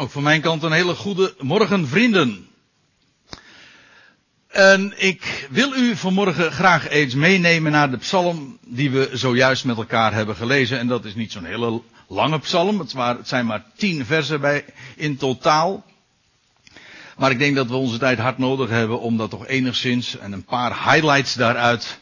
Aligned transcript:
Ook 0.00 0.10
van 0.10 0.22
mijn 0.22 0.40
kant 0.40 0.62
een 0.62 0.72
hele 0.72 0.94
goede 0.94 1.34
morgen, 1.38 1.88
vrienden. 1.88 2.48
En 4.48 4.92
ik 4.96 5.48
wil 5.50 5.74
u 5.74 5.96
vanmorgen 5.96 6.52
graag 6.52 6.88
eens 6.88 7.14
meenemen 7.14 7.72
naar 7.72 7.90
de 7.90 7.96
psalm 7.96 8.58
die 8.66 8.90
we 8.90 9.10
zojuist 9.12 9.64
met 9.64 9.76
elkaar 9.76 10.12
hebben 10.12 10.36
gelezen. 10.36 10.78
En 10.78 10.86
dat 10.86 11.04
is 11.04 11.14
niet 11.14 11.32
zo'n 11.32 11.44
hele 11.44 11.82
lange 12.08 12.38
psalm. 12.38 12.78
Het, 12.78 12.94
zijn 13.22 13.46
maar 13.46 13.64
tien 13.76 14.06
versen 14.06 14.40
bij, 14.40 14.64
in 14.96 15.16
totaal. 15.16 15.84
Maar 17.16 17.30
ik 17.30 17.38
denk 17.38 17.56
dat 17.56 17.68
we 17.68 17.74
onze 17.76 17.98
tijd 17.98 18.18
hard 18.18 18.38
nodig 18.38 18.68
hebben 18.68 19.00
om 19.00 19.16
dat 19.16 19.30
toch 19.30 19.46
enigszins 19.46 20.18
en 20.18 20.32
een 20.32 20.44
paar 20.44 20.92
highlights 20.92 21.34
daaruit 21.34 22.00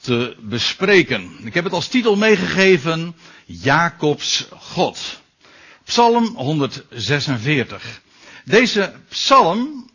te 0.00 0.36
bespreken. 0.40 1.30
Ik 1.44 1.54
heb 1.54 1.64
het 1.64 1.72
als 1.72 1.88
titel 1.88 2.16
meegegeven 2.16 3.16
Jacobs 3.46 4.48
God. 4.58 5.19
Psalm 5.90 6.24
146. 6.36 8.00
Deze 8.44 8.92
psalm 9.08 9.90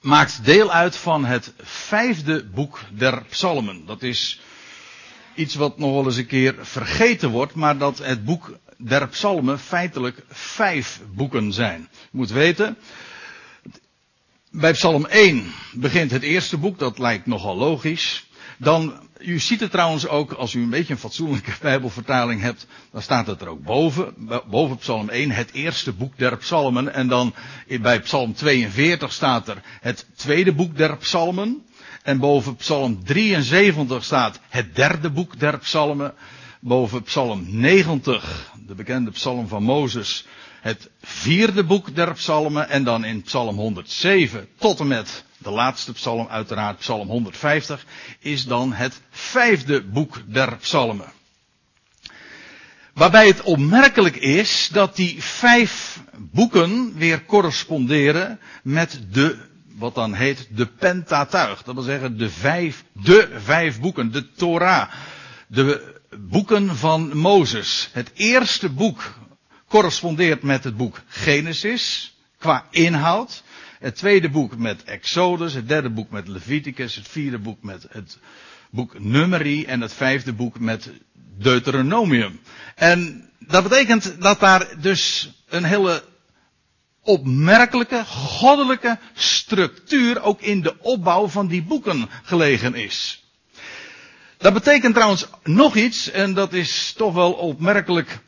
maakt 0.00 0.44
deel 0.44 0.72
uit 0.72 0.96
van 0.96 1.24
het 1.24 1.52
vijfde 1.62 2.44
boek 2.44 2.80
der 2.90 3.24
psalmen. 3.24 3.86
Dat 3.86 4.02
is 4.02 4.40
iets 5.34 5.54
wat 5.54 5.78
nog 5.78 5.92
wel 5.92 6.04
eens 6.04 6.16
een 6.16 6.26
keer 6.26 6.54
vergeten 6.60 7.30
wordt, 7.30 7.54
maar 7.54 7.78
dat 7.78 7.98
het 7.98 8.24
boek 8.24 8.58
der 8.76 9.08
psalmen 9.08 9.58
feitelijk 9.58 10.24
vijf 10.28 11.00
boeken 11.14 11.52
zijn. 11.52 11.88
Je 11.90 12.08
moet 12.10 12.30
weten, 12.30 12.76
bij 14.50 14.72
psalm 14.72 15.06
1 15.06 15.52
begint 15.72 16.10
het 16.10 16.22
eerste 16.22 16.56
boek, 16.56 16.78
dat 16.78 16.98
lijkt 16.98 17.26
nogal 17.26 17.56
logisch. 17.56 18.26
Dan, 18.58 19.08
u 19.18 19.38
ziet 19.38 19.60
het 19.60 19.70
trouwens 19.70 20.08
ook, 20.08 20.32
als 20.32 20.54
u 20.54 20.62
een 20.62 20.70
beetje 20.70 20.92
een 20.92 20.98
fatsoenlijke 20.98 21.52
bijbelvertaling 21.62 22.40
hebt, 22.40 22.66
dan 22.92 23.02
staat 23.02 23.26
het 23.26 23.40
er 23.40 23.48
ook 23.48 23.62
boven, 23.62 24.14
boven 24.50 24.76
psalm 24.76 25.08
1, 25.08 25.30
het 25.30 25.52
eerste 25.52 25.92
boek 25.92 26.18
der 26.18 26.36
psalmen. 26.36 26.94
En 26.94 27.08
dan 27.08 27.34
bij 27.80 28.00
psalm 28.00 28.34
42 28.34 29.12
staat 29.12 29.48
er 29.48 29.62
het 29.80 30.06
tweede 30.16 30.52
boek 30.52 30.76
der 30.76 30.96
psalmen. 30.96 31.62
En 32.02 32.18
boven 32.18 32.56
psalm 32.56 33.04
73 33.04 34.04
staat 34.04 34.40
het 34.48 34.74
derde 34.74 35.10
boek 35.10 35.38
der 35.38 35.58
psalmen. 35.58 36.14
Boven 36.66 37.02
psalm 37.02 37.46
90, 37.48 38.52
de 38.66 38.74
bekende 38.74 39.10
psalm 39.10 39.48
van 39.48 39.62
Mozes, 39.62 40.26
het 40.60 40.90
vierde 41.02 41.64
boek 41.64 41.94
der 41.94 42.12
psalmen. 42.12 42.68
En 42.68 42.84
dan 42.84 43.04
in 43.04 43.22
psalm 43.22 43.56
107 43.56 44.48
tot 44.58 44.80
en 44.80 44.86
met 44.86 45.24
de 45.38 45.50
laatste 45.50 45.92
psalm, 45.92 46.26
uiteraard 46.28 46.78
psalm 46.78 47.08
150, 47.08 47.86
is 48.18 48.44
dan 48.46 48.72
het 48.72 49.00
vijfde 49.10 49.82
boek 49.82 50.22
der 50.26 50.56
psalmen. 50.56 51.12
Waarbij 52.92 53.26
het 53.26 53.42
opmerkelijk 53.42 54.16
is 54.16 54.68
dat 54.72 54.96
die 54.96 55.22
vijf 55.22 56.00
boeken 56.18 56.94
weer 56.96 57.24
corresponderen 57.24 58.40
met 58.62 59.00
de, 59.10 59.36
wat 59.74 59.94
dan 59.94 60.14
heet, 60.14 60.48
de 60.50 60.66
Pentatuig. 60.66 61.62
Dat 61.62 61.74
wil 61.74 61.84
zeggen 61.84 62.18
de 62.18 62.30
vijf, 62.30 62.84
de 62.92 63.28
vijf 63.36 63.80
boeken, 63.80 64.12
de 64.12 64.32
Torah. 64.32 64.90
De 65.46 65.93
boeken 66.18 66.76
van 66.76 67.16
Mozes. 67.16 67.88
Het 67.92 68.10
eerste 68.14 68.68
boek 68.68 69.14
correspondeert 69.68 70.42
met 70.42 70.64
het 70.64 70.76
boek 70.76 71.00
Genesis, 71.06 72.16
qua 72.38 72.66
inhoud. 72.70 73.42
Het 73.78 73.96
tweede 73.96 74.30
boek 74.30 74.56
met 74.56 74.84
Exodus, 74.84 75.54
het 75.54 75.68
derde 75.68 75.90
boek 75.90 76.10
met 76.10 76.28
Leviticus, 76.28 76.94
het 76.94 77.08
vierde 77.08 77.38
boek 77.38 77.62
met 77.62 77.86
het 77.90 78.18
boek 78.70 78.98
Numeri 78.98 79.64
en 79.64 79.80
het 79.80 79.92
vijfde 79.92 80.32
boek 80.32 80.58
met 80.58 80.90
Deuteronomium. 81.38 82.40
En 82.74 83.30
dat 83.38 83.62
betekent 83.62 84.16
dat 84.22 84.40
daar 84.40 84.80
dus 84.80 85.30
een 85.48 85.64
hele 85.64 86.04
opmerkelijke, 87.02 88.04
goddelijke 88.06 88.98
structuur 89.14 90.22
ook 90.22 90.40
in 90.40 90.60
de 90.60 90.80
opbouw 90.80 91.28
van 91.28 91.46
die 91.46 91.62
boeken 91.62 92.08
gelegen 92.22 92.74
is. 92.74 93.23
Dat 94.44 94.52
betekent 94.52 94.94
trouwens 94.94 95.26
nog 95.44 95.76
iets, 95.76 96.10
en 96.10 96.34
dat 96.34 96.52
is 96.52 96.94
toch 96.96 97.14
wel 97.14 97.32
opmerkelijk 97.32 98.18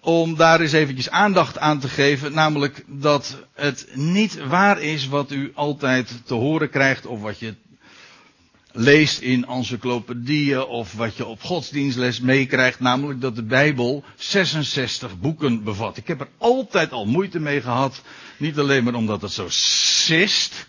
om 0.00 0.36
daar 0.36 0.60
eens 0.60 0.72
eventjes 0.72 1.10
aandacht 1.10 1.58
aan 1.58 1.80
te 1.80 1.88
geven, 1.88 2.32
namelijk 2.32 2.84
dat 2.86 3.36
het 3.54 3.88
niet 3.94 4.46
waar 4.46 4.80
is 4.82 5.08
wat 5.08 5.30
u 5.30 5.52
altijd 5.54 6.12
te 6.24 6.34
horen 6.34 6.70
krijgt 6.70 7.06
of 7.06 7.20
wat 7.20 7.38
je 7.38 7.54
leest 8.72 9.20
in 9.20 9.46
encyclopedieën 9.46 10.64
of 10.64 10.92
wat 10.92 11.16
je 11.16 11.26
op 11.26 11.42
godsdienstles 11.42 12.20
meekrijgt, 12.20 12.80
namelijk 12.80 13.20
dat 13.20 13.36
de 13.36 13.44
Bijbel 13.44 14.04
66 14.16 15.18
boeken 15.18 15.64
bevat. 15.64 15.96
Ik 15.96 16.06
heb 16.06 16.20
er 16.20 16.28
altijd 16.38 16.92
al 16.92 17.06
moeite 17.06 17.40
mee 17.40 17.60
gehad, 17.60 18.02
niet 18.36 18.58
alleen 18.58 18.84
maar 18.84 18.94
omdat 18.94 19.22
het 19.22 19.32
zo 19.32 19.46
sist, 19.48 20.66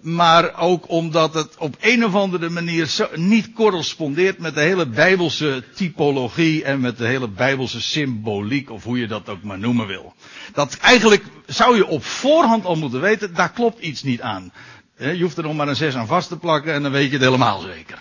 maar 0.00 0.58
ook 0.58 0.88
omdat 0.88 1.34
het 1.34 1.56
op 1.56 1.76
een 1.80 2.04
of 2.04 2.14
andere 2.14 2.48
manier 2.48 3.08
niet 3.14 3.52
correspondeert 3.52 4.38
met 4.38 4.54
de 4.54 4.60
hele 4.60 4.86
bijbelse 4.86 5.64
typologie 5.74 6.64
en 6.64 6.80
met 6.80 6.98
de 6.98 7.06
hele 7.06 7.28
bijbelse 7.28 7.80
symboliek, 7.80 8.70
of 8.70 8.84
hoe 8.84 8.98
je 8.98 9.06
dat 9.06 9.28
ook 9.28 9.42
maar 9.42 9.58
noemen 9.58 9.86
wil. 9.86 10.14
Dat 10.52 10.76
eigenlijk 10.76 11.24
zou 11.46 11.76
je 11.76 11.86
op 11.86 12.04
voorhand 12.04 12.64
al 12.64 12.76
moeten 12.76 13.00
weten, 13.00 13.34
daar 13.34 13.52
klopt 13.52 13.80
iets 13.80 14.02
niet 14.02 14.20
aan. 14.20 14.52
Je 14.96 15.22
hoeft 15.22 15.36
er 15.36 15.42
nog 15.42 15.54
maar 15.54 15.68
een 15.68 15.76
6 15.76 15.94
aan 15.94 16.06
vast 16.06 16.28
te 16.28 16.38
plakken 16.38 16.72
en 16.72 16.82
dan 16.82 16.92
weet 16.92 17.06
je 17.06 17.12
het 17.12 17.22
helemaal 17.24 17.60
zeker. 17.60 17.98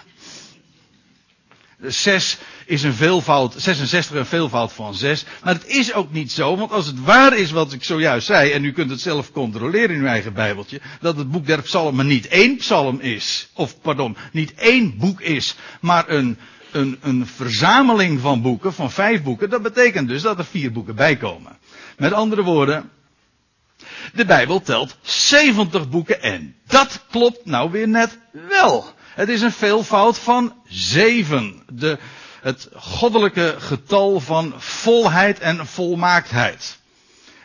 6 1.80 2.38
is 2.72 2.84
een 2.84 2.94
veelvoud, 2.94 3.54
66 3.58 4.16
een 4.16 4.26
veelvoud 4.26 4.74
van 4.74 4.96
6. 4.96 5.26
Maar 5.44 5.54
het 5.54 5.68
is 5.68 5.94
ook 5.94 6.12
niet 6.12 6.32
zo, 6.32 6.58
want 6.58 6.72
als 6.72 6.86
het 6.86 7.04
waar 7.04 7.38
is 7.38 7.52
wat 7.52 7.74
ik 7.74 7.84
zojuist 7.84 8.28
zei, 8.28 8.52
en 8.52 8.64
u 8.64 8.72
kunt 8.72 8.90
het 8.90 9.02
zelf 9.02 9.32
controleren 9.32 9.96
in 9.96 10.02
uw 10.02 10.08
eigen 10.08 10.34
Bijbeltje, 10.34 10.82
dat 11.02 11.18
het 11.18 11.32
boek 11.32 11.46
der 11.46 11.62
psalmen 11.62 12.08
niet 12.08 12.28
één 12.28 12.58
psalm 12.58 13.00
is, 13.00 13.50
of 13.54 13.82
pardon, 13.82 14.18
niet 14.32 14.54
één 14.54 14.98
boek 14.98 15.22
is, 15.22 15.56
maar 15.82 16.10
een, 16.10 16.38
een, 16.72 16.98
een 17.02 17.28
verzameling 17.28 18.20
van 18.20 18.42
boeken, 18.42 18.74
van 18.74 18.92
vijf 18.92 19.24
boeken, 19.24 19.50
dat 19.50 19.62
betekent 19.62 20.08
dus 20.08 20.22
dat 20.22 20.38
er 20.38 20.46
vier 20.46 20.72
boeken 20.72 20.96
bij 20.96 21.16
komen. 21.16 21.58
Met 21.98 22.14
andere 22.14 22.44
woorden, 22.44 22.90
de 24.14 24.26
Bijbel 24.26 24.62
telt 24.62 24.98
70 25.02 25.90
boeken 25.90 26.22
en 26.22 26.56
dat 26.68 27.06
klopt 27.10 27.46
nou 27.46 27.72
weer 27.72 27.88
net 27.88 28.18
wel. 28.32 28.86
Het 29.16 29.30
is 29.30 29.42
een 29.42 29.52
veelvoud 29.52 30.18
van 30.20 30.54
zeven. 30.68 31.64
De, 31.74 31.98
het 32.42 32.70
goddelijke 32.76 33.56
getal 33.58 34.20
van 34.20 34.54
volheid 34.58 35.40
en 35.40 35.68
volmaaktheid. 35.68 36.80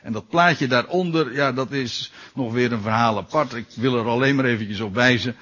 En 0.02 0.12
dat 0.12 0.28
plaatje 0.28 0.66
daaronder, 0.66 1.34
ja, 1.34 1.52
dat 1.52 1.72
is 1.72 2.12
nog 2.34 2.52
weer 2.52 2.72
een 2.72 2.82
verhaal 2.82 3.16
apart. 3.16 3.54
Ik 3.54 3.66
wil 3.74 3.96
er 3.96 4.06
alleen 4.06 4.34
maar 4.34 4.44
eventjes 4.44 4.80
op 4.80 4.94
wijzen. 4.94 5.36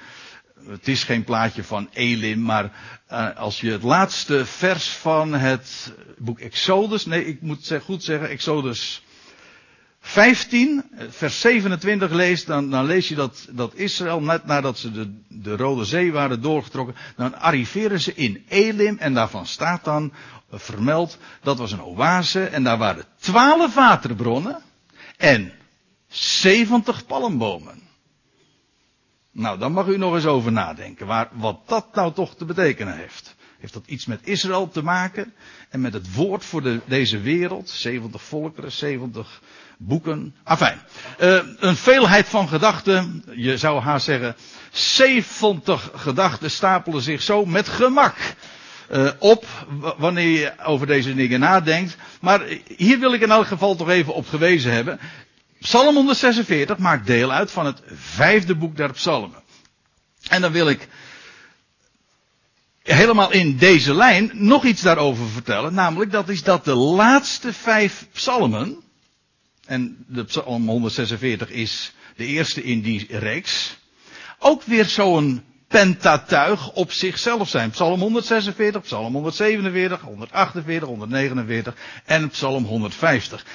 Het 0.67 0.87
is 0.87 1.03
geen 1.03 1.23
plaatje 1.23 1.63
van 1.63 1.89
Elim, 1.93 2.41
maar 2.41 2.71
uh, 3.11 3.35
als 3.35 3.61
je 3.61 3.71
het 3.71 3.83
laatste 3.83 4.45
vers 4.45 4.87
van 4.87 5.33
het 5.33 5.93
boek 6.17 6.39
Exodus, 6.39 7.05
nee, 7.05 7.25
ik 7.25 7.41
moet 7.41 7.71
goed 7.83 8.03
zeggen, 8.03 8.29
Exodus 8.29 9.01
15, 10.07 10.83
vers 11.09 11.39
27 11.39 12.11
leest, 12.11 12.47
dan, 12.47 12.69
dan 12.69 12.85
lees 12.85 13.07
je 13.07 13.15
dat, 13.15 13.47
dat 13.51 13.73
Israël, 13.75 14.21
net 14.21 14.45
nadat 14.45 14.77
ze 14.77 14.91
de, 14.91 15.17
de 15.27 15.55
Rode 15.55 15.85
Zee 15.85 16.11
waren 16.11 16.41
doorgetrokken, 16.41 16.95
dan 17.15 17.39
arriveren 17.39 17.99
ze 18.01 18.13
in 18.13 18.45
Elim 18.47 18.97
en 18.97 19.13
daarvan 19.13 19.45
staat 19.45 19.83
dan 19.83 20.13
vermeld, 20.51 21.17
dat 21.41 21.57
was 21.57 21.71
een 21.71 21.83
oase 21.83 22.45
en 22.45 22.63
daar 22.63 22.77
waren 22.77 23.05
twaalf 23.19 23.73
waterbronnen 23.73 24.61
en 25.17 25.51
70 26.07 27.05
palmbomen. 27.05 27.81
Nou, 29.31 29.59
dan 29.59 29.71
mag 29.71 29.87
u 29.87 29.97
nog 29.97 30.15
eens 30.15 30.25
over 30.25 30.51
nadenken, 30.51 31.07
waar, 31.07 31.29
wat 31.31 31.67
dat 31.67 31.95
nou 31.95 32.13
toch 32.13 32.35
te 32.35 32.45
betekenen 32.45 32.97
heeft. 32.97 33.35
Heeft 33.59 33.73
dat 33.73 33.87
iets 33.87 34.05
met 34.05 34.27
Israël 34.27 34.69
te 34.69 34.83
maken 34.83 35.33
en 35.69 35.81
met 35.81 35.93
het 35.93 36.13
woord 36.13 36.45
voor 36.45 36.61
de, 36.61 36.79
deze 36.85 37.19
wereld? 37.19 37.69
70 37.69 38.21
volkeren, 38.21 38.71
70 38.71 39.41
boeken. 39.77 40.35
Afijn. 40.43 40.81
Uh, 41.19 41.39
een 41.59 41.75
veelheid 41.75 42.27
van 42.27 42.47
gedachten. 42.47 43.23
Je 43.35 43.57
zou 43.57 43.81
haast 43.81 44.05
zeggen. 44.05 44.35
70 44.71 45.91
gedachten 45.95 46.51
stapelen 46.51 47.01
zich 47.01 47.21
zo 47.21 47.45
met 47.45 47.67
gemak. 47.67 48.15
Uh, 48.91 49.09
op 49.19 49.45
wanneer 49.97 50.39
je 50.39 50.53
over 50.65 50.87
deze 50.87 51.15
dingen 51.15 51.39
nadenkt. 51.39 51.97
Maar 52.21 52.41
hier 52.77 52.99
wil 52.99 53.13
ik 53.13 53.21
in 53.21 53.31
elk 53.31 53.47
geval 53.47 53.75
toch 53.75 53.89
even 53.89 54.13
op 54.13 54.27
gewezen 54.27 54.71
hebben. 54.71 54.99
Psalm 55.59 55.95
146 55.95 56.77
maakt 56.77 57.07
deel 57.07 57.31
uit 57.31 57.51
van 57.51 57.65
het 57.65 57.81
vijfde 57.93 58.55
boek 58.55 58.77
der 58.77 58.91
psalmen. 58.91 59.43
En 60.29 60.41
dan 60.41 60.51
wil 60.51 60.69
ik 60.69 60.87
helemaal 62.83 63.31
in 63.31 63.57
deze 63.57 63.93
lijn 63.93 64.31
nog 64.33 64.63
iets 64.63 64.81
daarover 64.81 65.27
vertellen. 65.27 65.73
Namelijk 65.73 66.11
dat 66.11 66.29
is 66.29 66.43
dat 66.43 66.65
de 66.65 66.75
laatste 66.75 67.53
vijf 67.53 68.07
psalmen 68.11 68.83
en 69.65 70.05
de 70.07 70.23
Psalm 70.23 70.67
146 70.67 71.49
is 71.49 71.93
de 72.15 72.25
eerste 72.25 72.63
in 72.63 72.81
die 72.81 73.07
reeks, 73.09 73.77
ook 74.39 74.63
weer 74.63 74.85
zo'n 74.85 75.43
pentatuig 75.67 76.71
op 76.71 76.91
zichzelf 76.91 77.49
zijn. 77.49 77.69
Psalm 77.69 77.99
146, 77.99 78.81
Psalm 78.81 79.13
147, 79.13 80.01
148, 80.01 80.87
149 80.87 81.75
en 82.05 82.29
Psalm 82.29 82.65
150. 82.65 83.45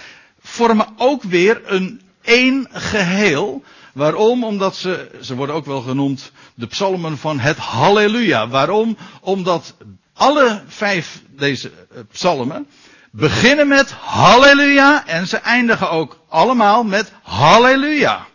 vormen 0.41 0.87
ook 0.97 1.23
weer 1.23 1.61
een 1.65 2.01
één 2.23 2.69
geheel. 2.71 3.63
Waarom? 3.93 4.45
Omdat 4.45 4.77
ze, 4.77 5.11
ze 5.21 5.35
worden 5.35 5.55
ook 5.55 5.67
wel 5.67 5.81
genoemd 5.81 6.33
de 6.55 6.67
psalmen 6.67 7.19
van 7.19 7.39
het 7.39 7.57
Halleluja. 7.57 8.49
Waarom? 8.49 8.97
Omdat 9.21 9.75
alle 10.13 10.63
vijf 10.67 11.23
deze 11.37 11.71
eh, 11.71 12.01
psalmen 12.13 12.67
beginnen 13.11 13.69
met 13.69 13.91
Halleluja 13.91 15.07
en 15.07 15.29
ze 15.29 15.37
eindigen 15.37 15.91
ook 15.91 16.21
allemaal 16.29 16.85
met 16.85 17.13
Halleluja. 17.23 18.27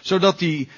Zodat 0.00 0.38
die 0.38 0.68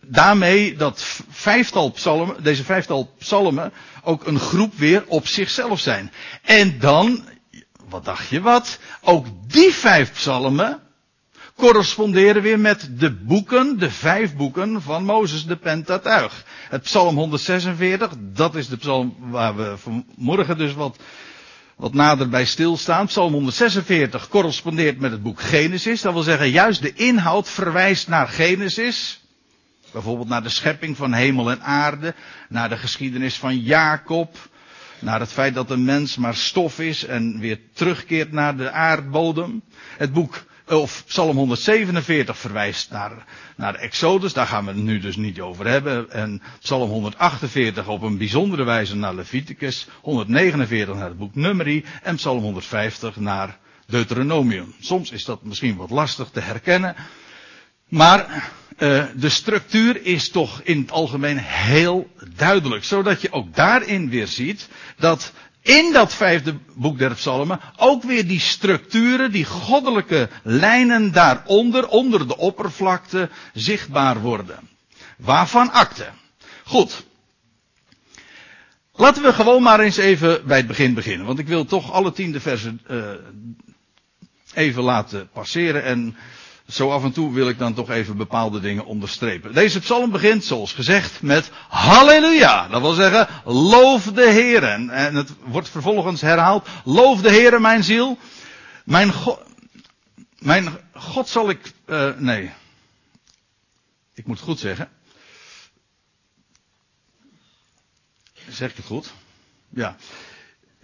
daarmee 0.00 0.76
dat 0.76 1.04
vijftal 1.30 1.90
psalmen, 1.90 2.42
deze 2.42 2.64
vijftal 2.64 3.14
psalmen 3.18 3.72
ook 4.02 4.26
een 4.26 4.38
groep 4.38 4.74
weer 4.74 5.04
op 5.06 5.26
zichzelf 5.26 5.80
zijn. 5.80 6.12
En 6.42 6.78
dan, 6.78 7.24
wat 7.88 8.04
dacht 8.04 8.28
je 8.28 8.40
wat? 8.40 8.78
Ook 9.00 9.26
die 9.46 9.74
vijf 9.74 10.12
psalmen 10.12 10.82
corresponderen 11.56 12.42
weer 12.42 12.58
met 12.58 12.88
de 12.90 13.10
boeken, 13.12 13.78
de 13.78 13.90
vijf 13.90 14.36
boeken 14.36 14.82
van 14.82 15.04
Mozes, 15.04 15.46
de 15.46 15.56
Pentateuch. 15.56 16.44
Het 16.68 16.82
psalm 16.82 17.16
146, 17.16 18.12
dat 18.18 18.54
is 18.54 18.68
de 18.68 18.76
psalm 18.76 19.16
waar 19.18 19.56
we 19.56 19.74
vanmorgen 19.76 20.58
dus 20.58 20.74
wat, 20.74 20.96
wat 21.76 21.94
nader 21.94 22.28
bij 22.28 22.44
stilstaan. 22.44 23.06
Psalm 23.06 23.32
146 23.32 24.28
correspondeert 24.28 24.98
met 24.98 25.10
het 25.10 25.22
boek 25.22 25.40
Genesis. 25.40 26.00
Dat 26.00 26.12
wil 26.12 26.22
zeggen, 26.22 26.50
juist 26.50 26.82
de 26.82 26.92
inhoud 26.92 27.48
verwijst 27.48 28.08
naar 28.08 28.28
Genesis. 28.28 29.20
Bijvoorbeeld 29.92 30.28
naar 30.28 30.42
de 30.42 30.48
schepping 30.48 30.96
van 30.96 31.12
hemel 31.12 31.50
en 31.50 31.62
aarde, 31.62 32.14
naar 32.48 32.68
de 32.68 32.76
geschiedenis 32.76 33.38
van 33.38 33.58
Jacob, 33.58 34.36
naar 34.98 35.20
het 35.20 35.32
feit 35.32 35.54
dat 35.54 35.70
een 35.70 35.84
mens 35.84 36.16
maar 36.16 36.34
stof 36.34 36.78
is 36.80 37.04
en 37.04 37.38
weer 37.38 37.60
terugkeert 37.72 38.32
naar 38.32 38.56
de 38.56 38.70
aardbodem. 38.70 39.62
Het 39.96 40.12
boek 40.12 40.44
of 40.68 41.04
Psalm 41.06 41.36
147 41.36 42.38
verwijst 42.38 42.90
naar, 42.90 43.24
naar 43.56 43.74
Exodus, 43.74 44.32
daar 44.32 44.46
gaan 44.46 44.64
we 44.64 44.70
het 44.70 44.80
nu 44.80 44.98
dus 44.98 45.16
niet 45.16 45.40
over 45.40 45.66
hebben. 45.66 46.10
En 46.10 46.42
Psalm 46.60 46.90
148 46.90 47.88
op 47.88 48.02
een 48.02 48.18
bijzondere 48.18 48.64
wijze 48.64 48.96
naar 48.96 49.14
Leviticus, 49.14 49.88
149 50.00 50.94
naar 50.94 51.08
het 51.08 51.18
boek 51.18 51.34
Numeri 51.34 51.84
en 52.02 52.16
Psalm 52.16 52.42
150 52.42 53.16
naar 53.16 53.58
Deuteronomium. 53.86 54.74
Soms 54.80 55.10
is 55.10 55.24
dat 55.24 55.42
misschien 55.42 55.76
wat 55.76 55.90
lastig 55.90 56.28
te 56.30 56.40
herkennen, 56.40 56.94
maar 57.88 58.50
uh, 58.78 59.04
de 59.16 59.28
structuur 59.28 60.04
is 60.04 60.28
toch 60.28 60.60
in 60.62 60.80
het 60.80 60.90
algemeen 60.90 61.38
heel 61.38 62.10
duidelijk, 62.36 62.84
zodat 62.84 63.20
je 63.20 63.32
ook 63.32 63.54
daarin 63.54 64.10
weer 64.10 64.26
ziet 64.26 64.68
dat 64.98 65.32
in 65.64 65.92
dat 65.92 66.14
vijfde 66.14 66.58
boek 66.74 66.98
der 66.98 67.14
psalmen 67.14 67.60
ook 67.76 68.02
weer 68.02 68.26
die 68.26 68.40
structuren, 68.40 69.32
die 69.32 69.44
goddelijke 69.44 70.28
lijnen 70.42 71.12
daaronder, 71.12 71.88
onder 71.88 72.28
de 72.28 72.36
oppervlakte, 72.36 73.28
zichtbaar 73.52 74.20
worden. 74.20 74.68
Waarvan 75.16 75.72
akte? 75.72 76.06
Goed. 76.64 77.04
Laten 78.92 79.22
we 79.22 79.32
gewoon 79.32 79.62
maar 79.62 79.80
eens 79.80 79.96
even 79.96 80.46
bij 80.46 80.56
het 80.56 80.66
begin 80.66 80.94
beginnen. 80.94 81.26
Want 81.26 81.38
ik 81.38 81.48
wil 81.48 81.64
toch 81.64 81.92
alle 81.92 82.12
tiende 82.12 82.40
versen 82.40 82.80
uh, 82.90 83.10
even 84.54 84.82
laten 84.82 85.28
passeren. 85.32 85.84
En 85.84 86.16
zo 86.68 86.90
af 86.90 87.02
en 87.02 87.12
toe 87.12 87.32
wil 87.32 87.48
ik 87.48 87.58
dan 87.58 87.74
toch 87.74 87.90
even 87.90 88.16
bepaalde 88.16 88.60
dingen 88.60 88.84
onderstrepen. 88.84 89.54
Deze 89.54 89.80
psalm 89.80 90.10
begint, 90.10 90.44
zoals 90.44 90.72
gezegd, 90.72 91.22
met 91.22 91.50
Halleluja. 91.68 92.68
Dat 92.68 92.80
wil 92.80 92.92
zeggen, 92.92 93.28
loof 93.44 94.04
de 94.04 94.30
Heer. 94.30 94.64
En 94.64 95.14
het 95.14 95.30
wordt 95.44 95.68
vervolgens 95.68 96.20
herhaald, 96.20 96.68
loof 96.84 97.20
de 97.20 97.30
Heer, 97.30 97.60
mijn 97.60 97.84
ziel. 97.84 98.18
Mijn 98.84 99.12
God, 99.12 99.42
mijn 100.38 100.78
God 100.92 101.28
zal 101.28 101.50
ik, 101.50 101.72
uh, 101.86 102.16
nee. 102.16 102.52
Ik 104.14 104.26
moet 104.26 104.40
goed 104.40 104.58
zeggen. 104.58 104.88
Zeg 108.48 108.70
ik 108.70 108.76
het 108.76 108.86
goed? 108.86 109.12
Ja. 109.68 109.96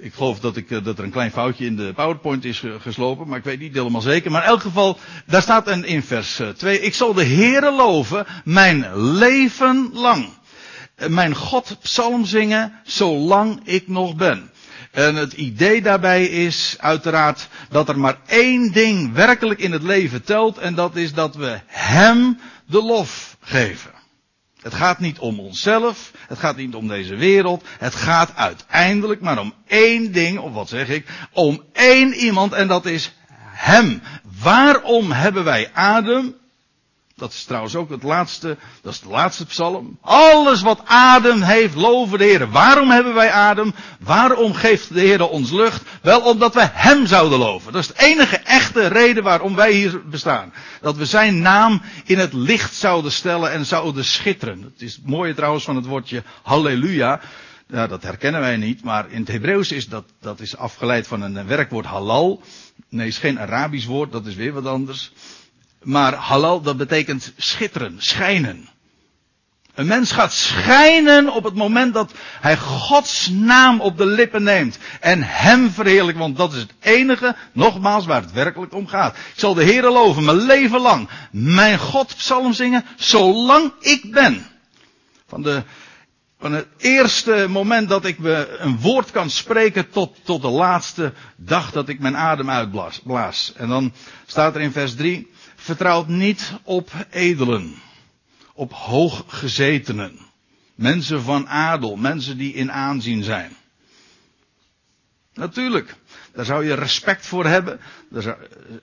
Ik 0.03 0.15
geloof 0.15 0.41
dat, 0.41 0.57
ik, 0.57 0.71
eh, 0.71 0.85
dat 0.85 0.99
er 0.99 1.05
een 1.05 1.11
klein 1.11 1.31
foutje 1.31 1.67
in 1.67 1.77
de 1.77 1.93
PowerPoint 1.95 2.45
is 2.45 2.63
geslopen, 2.79 3.29
maar 3.29 3.39
ik 3.39 3.45
weet 3.45 3.59
niet 3.59 3.75
helemaal 3.75 4.01
zeker. 4.01 4.31
Maar 4.31 4.43
in 4.43 4.49
elk 4.49 4.61
geval, 4.61 4.99
daar 5.27 5.43
staat 5.43 5.69
een 5.69 5.85
in 5.85 6.03
vers 6.03 6.41
2. 6.57 6.79
Eh, 6.79 6.85
ik 6.85 6.95
zal 6.95 7.15
de 7.15 7.25
Heere 7.25 7.73
loven 7.73 8.27
mijn 8.45 8.97
leven 8.97 9.91
lang. 9.93 10.29
Eh, 10.95 11.09
mijn 11.09 11.35
God 11.35 11.77
psalm 11.83 12.25
zingen 12.25 12.73
zolang 12.85 13.61
ik 13.65 13.89
nog 13.89 14.17
ben. 14.17 14.51
En 14.91 15.15
het 15.15 15.33
idee 15.33 15.83
daarbij 15.83 16.25
is 16.25 16.77
uiteraard 16.79 17.49
dat 17.69 17.89
er 17.89 17.99
maar 17.99 18.19
één 18.27 18.73
ding 18.73 19.13
werkelijk 19.13 19.61
in 19.61 19.73
het 19.73 19.83
leven 19.83 20.25
telt 20.25 20.59
en 20.59 20.75
dat 20.75 20.97
is 20.97 21.13
dat 21.13 21.35
we 21.35 21.61
Hem 21.67 22.39
de 22.67 22.83
lof 22.83 23.37
geven. 23.41 24.00
Het 24.63 24.75
gaat 24.75 24.99
niet 24.99 25.19
om 25.19 25.41
onszelf, 25.41 26.11
het 26.29 26.39
gaat 26.39 26.57
niet 26.57 26.75
om 26.75 26.89
deze 26.89 27.15
wereld, 27.15 27.65
het 27.79 27.95
gaat 27.95 28.37
uiteindelijk 28.37 29.21
maar 29.21 29.39
om 29.39 29.55
één 29.67 30.13
ding, 30.13 30.39
of 30.39 30.53
wat 30.53 30.69
zeg 30.69 30.89
ik, 30.89 31.07
om 31.33 31.63
één 31.73 32.15
iemand 32.15 32.53
en 32.53 32.67
dat 32.69 32.87
is 32.87 33.13
Hem. 33.53 34.03
Waarom 34.43 35.13
hebben 35.13 35.45
wij 35.45 35.71
adem? 35.73 36.40
Dat 37.21 37.33
is 37.33 37.45
trouwens 37.45 37.75
ook 37.77 37.91
het 37.91 38.03
laatste, 38.03 38.57
dat 38.83 38.93
is 38.93 39.01
de 39.01 39.09
laatste 39.09 39.47
psalm. 39.47 39.99
Alles 40.01 40.63
wat 40.63 40.81
adem 40.85 41.43
heeft, 41.43 41.75
loven 41.75 42.19
de 42.19 42.25
Heer. 42.25 42.51
Waarom 42.51 42.91
hebben 42.91 43.15
wij 43.15 43.31
adem? 43.31 43.75
Waarom 43.99 44.55
geeft 44.55 44.95
de 44.95 45.01
Heer 45.01 45.29
ons 45.29 45.51
lucht? 45.51 45.83
Wel 46.03 46.21
omdat 46.21 46.55
we 46.55 46.69
Hem 46.73 47.07
zouden 47.07 47.39
loven. 47.39 47.73
Dat 47.73 47.83
is 47.83 47.89
de 47.89 48.03
enige 48.05 48.37
echte 48.37 48.87
reden 48.87 49.23
waarom 49.23 49.55
wij 49.55 49.73
hier 49.73 50.09
bestaan. 50.09 50.53
Dat 50.81 50.97
we 50.97 51.07
Zijn 51.07 51.43
naam 51.43 51.83
in 52.05 52.19
het 52.19 52.33
licht 52.33 52.75
zouden 52.75 53.13
stellen 53.13 53.51
en 53.51 53.67
zouden 53.67 54.05
schitteren. 54.05 54.63
Het 54.63 54.83
is 54.83 54.95
het 54.95 55.07
mooie 55.07 55.35
trouwens 55.35 55.65
van 55.65 55.77
het 55.77 55.87
woordje 55.87 56.23
halleluja. 56.43 57.21
Ja, 57.67 57.87
dat 57.87 58.03
herkennen 58.03 58.41
wij 58.41 58.57
niet, 58.57 58.83
maar 58.85 59.11
in 59.11 59.21
het 59.21 59.29
Hebreeuws 59.29 59.73
is 59.73 59.89
dat, 59.89 60.05
dat 60.21 60.41
is 60.41 60.57
afgeleid 60.57 61.07
van 61.07 61.23
een 61.23 61.47
werkwoord 61.47 61.87
halal. 61.87 62.43
Nee, 62.89 63.07
is 63.07 63.19
geen 63.19 63.41
Arabisch 63.41 63.87
woord, 63.87 64.13
dat 64.13 64.27
is 64.27 64.35
weer 64.35 64.53
wat 64.53 64.67
anders. 64.67 65.13
Maar 65.83 66.15
halal, 66.15 66.61
dat 66.61 66.77
betekent 66.77 67.33
schitteren, 67.37 67.97
schijnen. 67.99 68.69
Een 69.75 69.87
mens 69.87 70.13
gaat 70.13 70.33
schijnen 70.33 71.33
op 71.33 71.45
het 71.45 71.55
moment 71.55 71.95
dat 71.95 72.13
hij 72.41 72.57
Gods 72.57 73.29
naam 73.29 73.81
op 73.81 73.97
de 73.97 74.07
lippen 74.07 74.43
neemt. 74.43 74.79
En 75.01 75.23
hem 75.23 75.71
verheerlijkt, 75.71 76.19
want 76.19 76.37
dat 76.37 76.53
is 76.53 76.59
het 76.61 76.75
enige, 76.81 77.37
nogmaals, 77.53 78.07
waar 78.07 78.21
het 78.21 78.33
werkelijk 78.33 78.75
om 78.75 78.87
gaat. 78.87 79.17
Ik 79.17 79.33
zal 79.37 79.55
de 79.55 79.65
Heer 79.65 79.83
loven, 79.83 80.25
mijn 80.25 80.37
leven 80.37 80.81
lang. 80.81 81.09
Mijn 81.31 81.79
God 81.79 82.17
psalm 82.17 82.53
zingen, 82.53 82.85
zolang 82.97 83.73
ik 83.81 84.13
ben. 84.13 84.47
Van, 85.29 85.43
de, 85.43 85.63
van 86.39 86.53
het 86.53 86.67
eerste 86.77 87.47
moment 87.49 87.89
dat 87.89 88.05
ik 88.05 88.19
een 88.59 88.81
woord 88.81 89.11
kan 89.11 89.31
spreken 89.31 89.91
tot, 89.91 90.17
tot 90.25 90.43
de 90.43 90.49
laatste 90.49 91.13
dag 91.37 91.73
dat 91.73 91.89
ik 91.89 92.01
mijn 92.01 92.17
adem 92.17 92.51
uitblaas. 92.51 93.53
En 93.57 93.69
dan 93.69 93.93
staat 94.27 94.55
er 94.55 94.61
in 94.61 94.73
vers 94.73 94.95
3 94.95 95.31
vertrouwt 95.61 96.09
niet 96.09 96.53
op 96.63 96.91
edelen, 97.11 97.75
op 98.55 98.73
hooggezetenen, 98.73 100.19
mensen 100.75 101.23
van 101.23 101.49
adel, 101.49 101.97
mensen 101.97 102.39
die 102.39 102.53
in 102.55 102.73
aanzien 102.73 103.23
zijn. 103.23 103.57
Natuurlijk, 105.35 105.95
daar 106.35 106.45
zou 106.45 106.65
je 106.65 106.75
respect 106.75 107.27
voor 107.27 107.47
hebben. 107.47 107.81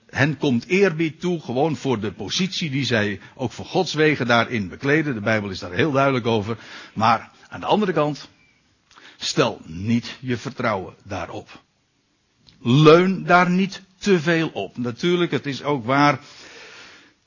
Hen 0.06 0.36
komt 0.38 0.66
eerbied 0.66 1.20
toe, 1.20 1.40
gewoon 1.40 1.76
voor 1.76 2.00
de 2.00 2.12
positie 2.12 2.70
die 2.70 2.84
zij 2.84 3.20
ook 3.34 3.52
voor 3.52 3.64
Gods 3.64 3.94
wegen 3.94 4.26
daarin 4.26 4.68
bekleden. 4.68 5.14
De 5.14 5.20
Bijbel 5.20 5.50
is 5.50 5.58
daar 5.58 5.72
heel 5.72 5.92
duidelijk 5.92 6.26
over. 6.26 6.58
Maar 6.92 7.30
aan 7.48 7.60
de 7.60 7.66
andere 7.66 7.92
kant, 7.92 8.28
stel 9.16 9.60
niet 9.64 10.16
je 10.20 10.36
vertrouwen 10.36 10.94
daarop. 11.02 11.62
Leun 12.60 13.24
daar 13.24 13.50
niet 13.50 13.82
te 13.98 14.20
veel 14.20 14.48
op. 14.48 14.76
Natuurlijk, 14.76 15.30
het 15.30 15.46
is 15.46 15.62
ook 15.62 15.84
waar 15.84 16.20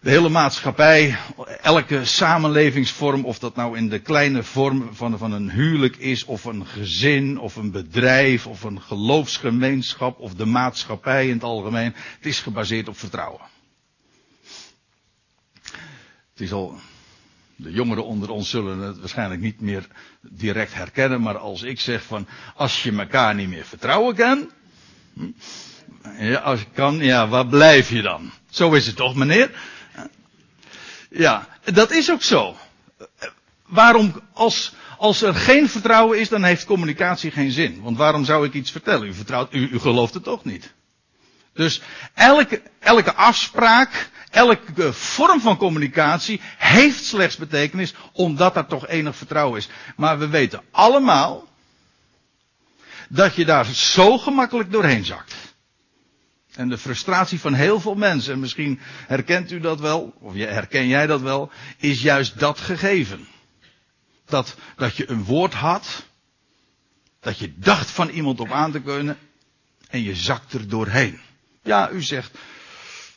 de 0.02 0.10
hele 0.10 0.30
maatschappij, 0.30 1.18
elke 1.62 2.06
samenlevingsvorm, 2.06 3.26
of 3.26 3.40
dat 3.40 3.56
nou 3.56 3.78
in 3.78 3.90
de 3.90 4.00
kleine 4.00 4.44
vorm 4.44 4.90
van, 4.94 5.18
van 5.18 5.32
een 5.32 5.52
huwelijk 5.52 5.96
is, 5.96 6.26
of 6.26 6.46
een 6.46 6.66
gezin, 6.66 7.40
of 7.40 7.56
een 7.56 7.72
bedrijf, 7.72 8.48
of 8.48 8.64
een 8.64 8.82
geloofsgemeenschap, 8.82 10.20
of 10.20 10.34
de 10.34 10.46
maatschappij 10.46 11.28
in 11.28 11.34
het 11.34 11.44
algemeen, 11.44 11.94
het 12.16 12.26
is 12.26 12.40
gebaseerd 12.40 12.88
op 12.88 12.98
vertrouwen. 12.98 13.42
Het 16.32 16.42
is 16.42 16.52
al, 16.52 16.80
de 17.56 17.72
jongeren 17.72 18.06
onder 18.06 18.30
ons 18.30 18.50
zullen 18.50 18.80
het 18.80 19.00
waarschijnlijk 19.00 19.42
niet 19.42 19.62
meer 19.62 19.88
direct 20.22 20.74
herkennen, 20.74 21.22
maar 21.22 21.38
als 21.38 21.62
ik 21.62 21.80
zeg 21.80 22.04
van, 22.04 22.28
als 22.56 22.84
je 22.84 22.92
elkaar 22.92 23.36
niet 23.36 23.50
meer 23.50 23.66
vertrouwen 23.66 24.16
kan, 24.16 24.50
hm, 25.14 25.32
ja, 26.18 26.40
als 26.40 26.60
je 26.60 26.66
kan, 26.74 26.98
ja, 26.98 27.28
waar 27.28 27.48
blijf 27.48 27.90
je 27.90 28.02
dan? 28.02 28.32
Zo 28.50 28.74
is 28.74 28.88
het 28.88 28.96
toch, 28.96 29.16
meneer? 29.16 29.52
Ja, 31.14 31.48
dat 31.64 31.92
is 31.92 32.12
ook 32.12 32.24
zo. 32.24 32.56
Waarom, 33.68 34.22
als, 34.34 34.74
als 34.98 35.22
er 35.22 35.36
geen 35.36 35.70
vertrouwen 35.70 36.20
is, 36.20 36.30
dan 36.30 36.44
heeft 36.44 36.66
communicatie 36.66 37.32
geen 37.32 37.52
zin. 37.52 37.82
Want 37.82 37.98
waarom 37.98 38.26
zou 38.26 38.46
ik 38.46 38.54
iets 38.54 38.72
vertellen? 38.72 39.08
U 39.08 39.14
vertrouwt, 39.14 39.54
u, 39.54 39.70
u 39.72 39.80
gelooft 39.80 40.14
het 40.14 40.24
toch 40.24 40.44
niet. 40.46 40.74
Dus 41.54 41.82
elke, 42.14 42.62
elke 42.80 43.14
afspraak, 43.14 44.10
elke 44.30 44.94
vorm 44.94 45.42
van 45.42 45.58
communicatie 45.58 46.42
heeft 46.58 47.04
slechts 47.06 47.38
betekenis 47.38 47.94
omdat 48.12 48.56
er 48.56 48.66
toch 48.66 48.88
enig 48.88 49.16
vertrouwen 49.16 49.58
is. 49.58 49.70
Maar 49.96 50.20
we 50.20 50.28
weten 50.28 50.62
allemaal 50.72 51.48
dat 53.10 53.36
je 53.36 53.46
daar 53.46 53.66
zo 53.66 54.18
gemakkelijk 54.18 54.72
doorheen 54.72 55.06
zakt. 55.06 55.36
En 56.56 56.70
de 56.70 56.78
frustratie 56.78 57.40
van 57.40 57.54
heel 57.54 57.80
veel 57.80 57.96
mensen, 57.96 58.34
en 58.34 58.40
misschien 58.40 58.80
herkent 59.08 59.52
u 59.52 59.60
dat 59.60 59.80
wel, 59.80 60.14
of 60.20 60.34
herken 60.34 60.88
jij 60.88 61.08
dat 61.08 61.22
wel, 61.22 61.52
is 61.78 62.02
juist 62.02 62.40
dat 62.40 62.60
gegeven. 62.60 63.28
Dat, 64.26 64.56
dat 64.76 64.96
je 64.96 65.10
een 65.10 65.24
woord 65.24 65.54
had, 65.54 66.06
dat 67.20 67.38
je 67.38 67.54
dacht 67.58 67.90
van 67.90 68.10
iemand 68.10 68.40
op 68.40 68.52
aan 68.52 68.72
te 68.72 68.82
kunnen, 68.82 69.18
en 69.88 70.02
je 70.04 70.16
zakt 70.16 70.54
er 70.54 70.68
doorheen. 70.68 71.20
Ja, 71.64 71.92
u 71.92 72.02
zegt, 72.02 72.38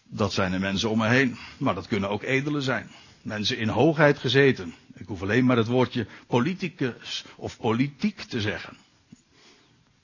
dat 0.05 0.33
zijn 0.33 0.51
de 0.51 0.59
mensen 0.59 0.91
om 0.91 0.99
me 0.99 1.09
heen, 1.09 1.39
maar 1.57 1.75
dat 1.75 1.87
kunnen 1.87 2.11
ook 2.11 2.23
edelen 2.23 2.63
zijn. 2.63 2.91
Mensen 3.23 3.59
in 3.59 3.69
hoogheid 3.69 4.19
gezeten. 4.19 4.75
Ik 4.95 5.07
hoef 5.07 5.23
alleen 5.23 5.45
maar 5.45 5.57
het 5.57 5.67
woordje 5.67 6.07
politicus 6.27 7.25
of 7.37 7.57
politiek 7.57 8.21
te 8.21 8.41
zeggen. 8.41 8.77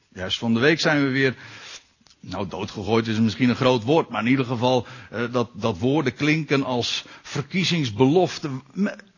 Juist 0.08 0.38
van 0.38 0.54
de 0.54 0.60
week 0.60 0.80
zijn 0.80 1.02
we 1.02 1.08
weer 1.08 1.34
nou, 2.20 2.48
doodgegooid 2.48 3.06
is 3.06 3.18
misschien 3.18 3.48
een 3.48 3.56
groot 3.56 3.82
woord, 3.82 4.08
maar 4.08 4.22
in 4.22 4.30
ieder 4.30 4.44
geval 4.44 4.86
uh, 5.12 5.32
dat, 5.32 5.50
dat 5.52 5.78
woorden 5.78 6.14
klinken 6.14 6.64
als 6.64 7.04
verkiezingsbelofte. 7.22 8.50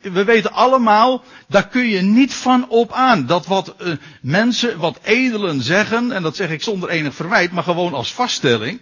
We 0.00 0.24
weten 0.24 0.52
allemaal, 0.52 1.22
daar 1.48 1.68
kun 1.68 1.86
je 1.86 2.00
niet 2.02 2.34
van 2.34 2.68
op 2.68 2.92
aan. 2.92 3.26
Dat 3.26 3.46
wat 3.46 3.74
uh, 3.80 3.92
mensen, 4.20 4.78
wat 4.78 4.98
edelen 5.02 5.60
zeggen, 5.62 6.12
en 6.12 6.22
dat 6.22 6.36
zeg 6.36 6.50
ik 6.50 6.62
zonder 6.62 6.88
enig 6.88 7.14
verwijt, 7.14 7.52
maar 7.52 7.62
gewoon 7.64 7.94
als 7.94 8.12
vaststelling. 8.14 8.80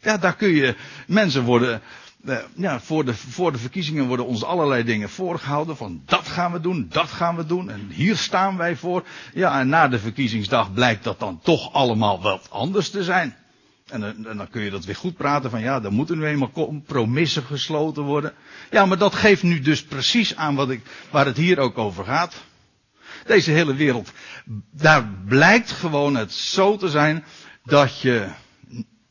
Ja, 0.00 0.16
daar 0.18 0.36
kun 0.36 0.54
je, 0.54 0.74
mensen 1.06 1.42
worden 1.44 1.82
uh, 2.24 2.38
ja, 2.54 2.80
voor 2.80 3.04
de, 3.04 3.14
voor 3.14 3.52
de 3.52 3.58
verkiezingen 3.58 4.06
worden 4.06 4.26
ons 4.26 4.44
allerlei 4.44 4.84
dingen 4.84 5.08
voorgehouden. 5.08 5.76
Van 5.76 6.02
dat 6.06 6.28
gaan 6.28 6.52
we 6.52 6.60
doen, 6.60 6.86
dat 6.88 7.10
gaan 7.10 7.36
we 7.36 7.46
doen. 7.46 7.70
En 7.70 7.88
hier 7.90 8.16
staan 8.16 8.56
wij 8.56 8.76
voor. 8.76 9.04
Ja, 9.34 9.60
en 9.60 9.68
na 9.68 9.88
de 9.88 9.98
verkiezingsdag 9.98 10.72
blijkt 10.72 11.04
dat 11.04 11.18
dan 11.18 11.40
toch 11.42 11.72
allemaal 11.72 12.20
wat 12.22 12.46
anders 12.50 12.90
te 12.90 13.04
zijn. 13.04 13.36
En, 13.86 14.02
en 14.26 14.36
dan 14.36 14.48
kun 14.50 14.62
je 14.62 14.70
dat 14.70 14.84
weer 14.84 14.96
goed 14.96 15.16
praten 15.16 15.50
van 15.50 15.60
ja, 15.60 15.80
dan 15.80 15.92
moeten 15.92 16.18
nu 16.18 16.26
eenmaal 16.26 16.50
compromissen 16.50 17.42
gesloten 17.42 18.02
worden. 18.02 18.32
Ja, 18.70 18.86
maar 18.86 18.98
dat 18.98 19.14
geeft 19.14 19.42
nu 19.42 19.60
dus 19.60 19.84
precies 19.84 20.36
aan 20.36 20.54
wat 20.54 20.70
ik, 20.70 20.80
waar 21.10 21.26
het 21.26 21.36
hier 21.36 21.58
ook 21.58 21.78
over 21.78 22.04
gaat. 22.04 22.34
Deze 23.26 23.50
hele 23.50 23.74
wereld, 23.74 24.12
daar 24.70 25.08
blijkt 25.26 25.70
gewoon 25.70 26.16
het 26.16 26.32
zo 26.32 26.76
te 26.76 26.88
zijn 26.88 27.24
dat 27.64 28.00
je 28.00 28.28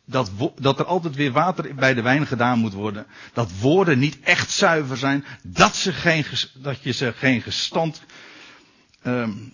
dat, 0.10 0.32
dat 0.60 0.80
er 0.80 0.86
altijd 0.86 1.16
weer 1.16 1.32
water 1.32 1.76
bij 1.76 1.94
de 1.94 2.02
wijn 2.02 2.28
gedaan 2.28 2.60
moet 2.60 2.74
worden. 2.74 3.06
Dat 3.34 3.52
woorden 3.60 4.00
niet 4.00 4.20
echt 4.20 4.52
zuiver 4.52 4.98
zijn. 4.98 5.26
Dat, 5.44 5.76
ze 5.76 5.94
geen, 5.94 6.26
dat 6.54 6.84
je 6.84 6.92
ze 6.92 7.14
geen 7.14 7.42
gestand. 7.42 8.02
Um, 9.04 9.54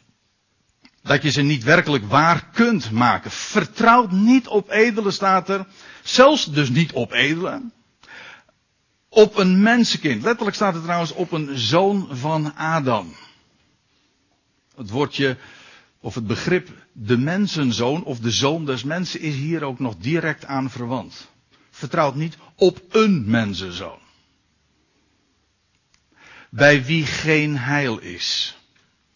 dat 1.01 1.21
je 1.21 1.29
ze 1.29 1.41
niet 1.41 1.63
werkelijk 1.63 2.05
waar 2.05 2.49
kunt 2.53 2.91
maken. 2.91 3.31
Vertrouw 3.31 4.07
niet 4.07 4.47
op 4.47 4.69
edele 4.69 5.11
staat 5.11 5.49
er. 5.49 5.65
Zelfs 6.03 6.45
dus 6.45 6.69
niet 6.69 6.91
op 6.91 7.11
edele. 7.11 7.61
Op 9.09 9.37
een 9.37 9.61
mensenkind. 9.61 10.23
Letterlijk 10.23 10.55
staat 10.55 10.75
er 10.75 10.81
trouwens 10.81 11.11
op 11.11 11.31
een 11.31 11.57
zoon 11.57 12.07
van 12.11 12.55
Adam. 12.55 13.15
Het 14.75 14.89
woordje 14.89 15.37
of 15.99 16.15
het 16.15 16.27
begrip 16.27 16.69
de 16.97 17.17
mensenzoon 17.17 18.03
of 18.03 18.19
de 18.19 18.31
zoon 18.31 18.65
des 18.65 18.83
mensen 18.83 19.19
is 19.19 19.35
hier 19.35 19.63
ook 19.63 19.79
nog 19.79 19.95
direct 19.97 20.45
aan 20.45 20.69
verwant. 20.69 21.29
Vertrouwt 21.71 22.15
niet 22.15 22.37
op 22.55 22.81
een 22.89 23.23
mensenzoon. 23.27 23.99
Bij 26.49 26.85
wie 26.85 27.05
geen 27.05 27.57
heil 27.57 27.99
is. 27.99 28.57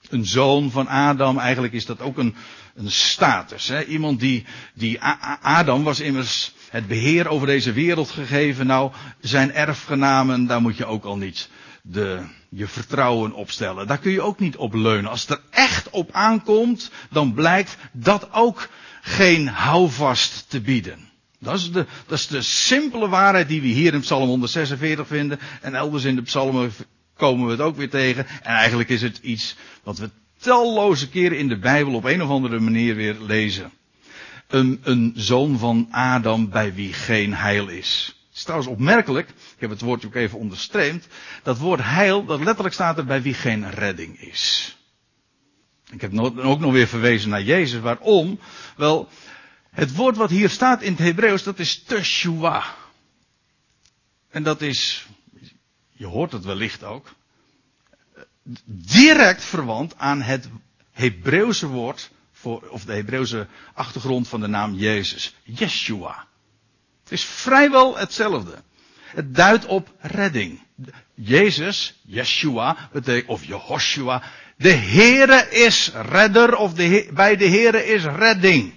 Een 0.10 0.26
zoon 0.26 0.72
van 0.72 0.88
Adam, 0.88 1.38
eigenlijk 1.38 1.74
is 1.74 1.86
dat 1.86 2.02
ook 2.02 2.18
een, 2.18 2.36
een 2.76 2.92
status. 2.92 3.68
Hè? 3.68 3.84
Iemand 3.84 4.20
die, 4.20 4.46
die 4.74 5.02
Adam 5.42 5.84
was 5.84 6.00
immers 6.00 6.54
het 6.70 6.88
beheer 6.88 7.28
over 7.28 7.48
deze 7.48 7.72
wereld 7.74 8.10
gegeven. 8.10 8.68
Nou, 8.68 8.92
zijn 9.20 9.54
erfgenamen, 9.54 10.46
daar 10.48 10.62
moet 10.62 10.78
je 10.78 10.86
ook 10.86 11.04
al 11.04 11.18
niet 11.18 11.50
de, 11.82 12.26
je 12.50 12.68
vertrouwen 12.68 13.34
opstellen. 13.34 13.88
Daar 13.88 13.98
kun 13.98 14.12
je 14.12 14.22
ook 14.22 14.40
niet 14.40 14.58
op 14.58 14.74
leunen. 14.74 15.12
Als 15.12 15.22
het 15.22 15.30
er 15.30 15.42
echt 15.50 15.90
op 15.90 16.12
aankomt, 16.12 16.92
dan 17.10 17.34
blijkt 17.34 17.78
dat 17.92 18.28
ook 18.32 18.70
geen 19.02 19.48
houvast 19.48 20.50
te 20.50 20.62
bieden. 20.62 21.08
Dat 21.40 21.56
is, 21.56 21.72
de, 21.72 21.86
dat 22.08 22.18
is 22.18 22.28
de 22.28 22.42
simpele 22.42 23.08
waarheid 23.08 23.48
die 23.48 23.62
we 23.62 23.68
hier 23.68 23.94
in 23.94 24.00
Psalm 24.00 24.28
146 24.28 25.08
vinden. 25.08 25.40
En 25.62 25.76
elders 25.76 26.04
in 26.04 26.16
de 26.16 26.22
psalmen 26.22 26.72
komen 27.16 27.46
we 27.46 27.52
het 27.52 27.62
ook 27.62 27.76
weer 27.76 27.90
tegen. 27.90 28.28
En 28.28 28.54
eigenlijk 28.54 28.90
is 28.90 29.02
het 29.02 29.18
iets 29.22 29.56
wat 29.84 29.98
we 29.98 30.10
talloze 30.38 31.10
keren 31.10 31.38
in 31.38 31.48
de 31.48 31.58
Bijbel 31.58 31.94
op 31.94 32.04
een 32.04 32.24
of 32.24 32.30
andere 32.30 32.60
manier 32.60 32.96
weer 32.96 33.16
lezen. 33.20 33.72
Een, 34.48 34.80
een 34.84 35.14
zoon 35.16 35.58
van 35.58 35.88
Adam 35.92 36.50
bij 36.50 36.74
wie 36.74 36.94
geen 36.94 37.34
heil 37.34 37.68
is 37.68 38.19
is 38.40 38.46
trouwens 38.46 38.72
opmerkelijk, 38.72 39.30
ik 39.30 39.60
heb 39.60 39.70
het 39.70 39.82
woordje 39.82 40.08
ook 40.08 40.16
even 40.16 40.40
onderstreemd, 40.40 41.08
dat 41.44 41.58
woord 41.58 41.80
heil, 41.84 42.26
dat 42.26 42.40
letterlijk 42.44 42.74
staat 42.74 42.98
er 42.98 43.06
bij 43.06 43.22
wie 43.22 43.34
geen 43.34 43.72
redding 43.72 44.20
is. 44.20 44.78
Ik 45.92 46.02
heb 46.02 46.20
ook 46.20 46.60
nog 46.60 46.72
weer 46.72 46.88
verwezen 46.88 47.30
naar 47.30 47.44
Jezus. 47.44 47.80
Waarom? 47.80 48.40
Wel, 48.76 49.10
het 49.70 49.96
woord 49.96 50.18
wat 50.18 50.30
hier 50.30 50.50
staat 50.50 50.82
in 50.82 50.92
het 50.92 51.02
Hebreeuws, 51.02 51.44
dat 51.44 51.60
is 51.60 51.84
teshua. 51.84 52.76
En 54.30 54.44
dat 54.44 54.62
is, 54.62 55.08
je 55.92 56.06
hoort 56.06 56.32
het 56.32 56.44
wellicht 56.44 56.84
ook, 56.84 57.14
direct 58.66 59.44
verwant 59.44 59.98
aan 59.98 60.22
het 60.22 60.50
Hebreeuwse 60.92 61.68
woord, 61.68 62.12
voor, 62.32 62.62
of 62.70 62.86
de 62.86 62.94
Hebreeuwse 62.94 63.48
achtergrond 63.74 64.28
van 64.28 64.40
de 64.40 64.48
naam 64.48 64.74
Jezus. 64.74 65.36
Yeshua. 65.44 66.29
Het 67.10 67.20
is 67.20 67.26
vrijwel 67.26 67.98
hetzelfde. 67.98 68.52
Het 69.14 69.36
duidt 69.36 69.66
op 69.66 69.90
redding. 70.00 70.60
Jezus, 71.16 72.00
Yeshua, 72.06 72.78
of 73.26 73.46
Jehoshua, 73.46 74.24
de 74.58 74.72
Heere 74.72 75.48
is 75.50 75.92
redder, 76.10 76.56
of 76.56 76.74
de, 76.74 77.10
bij 77.14 77.36
de 77.36 77.48
Heere 77.48 77.86
is 77.86 78.04
redding. 78.04 78.74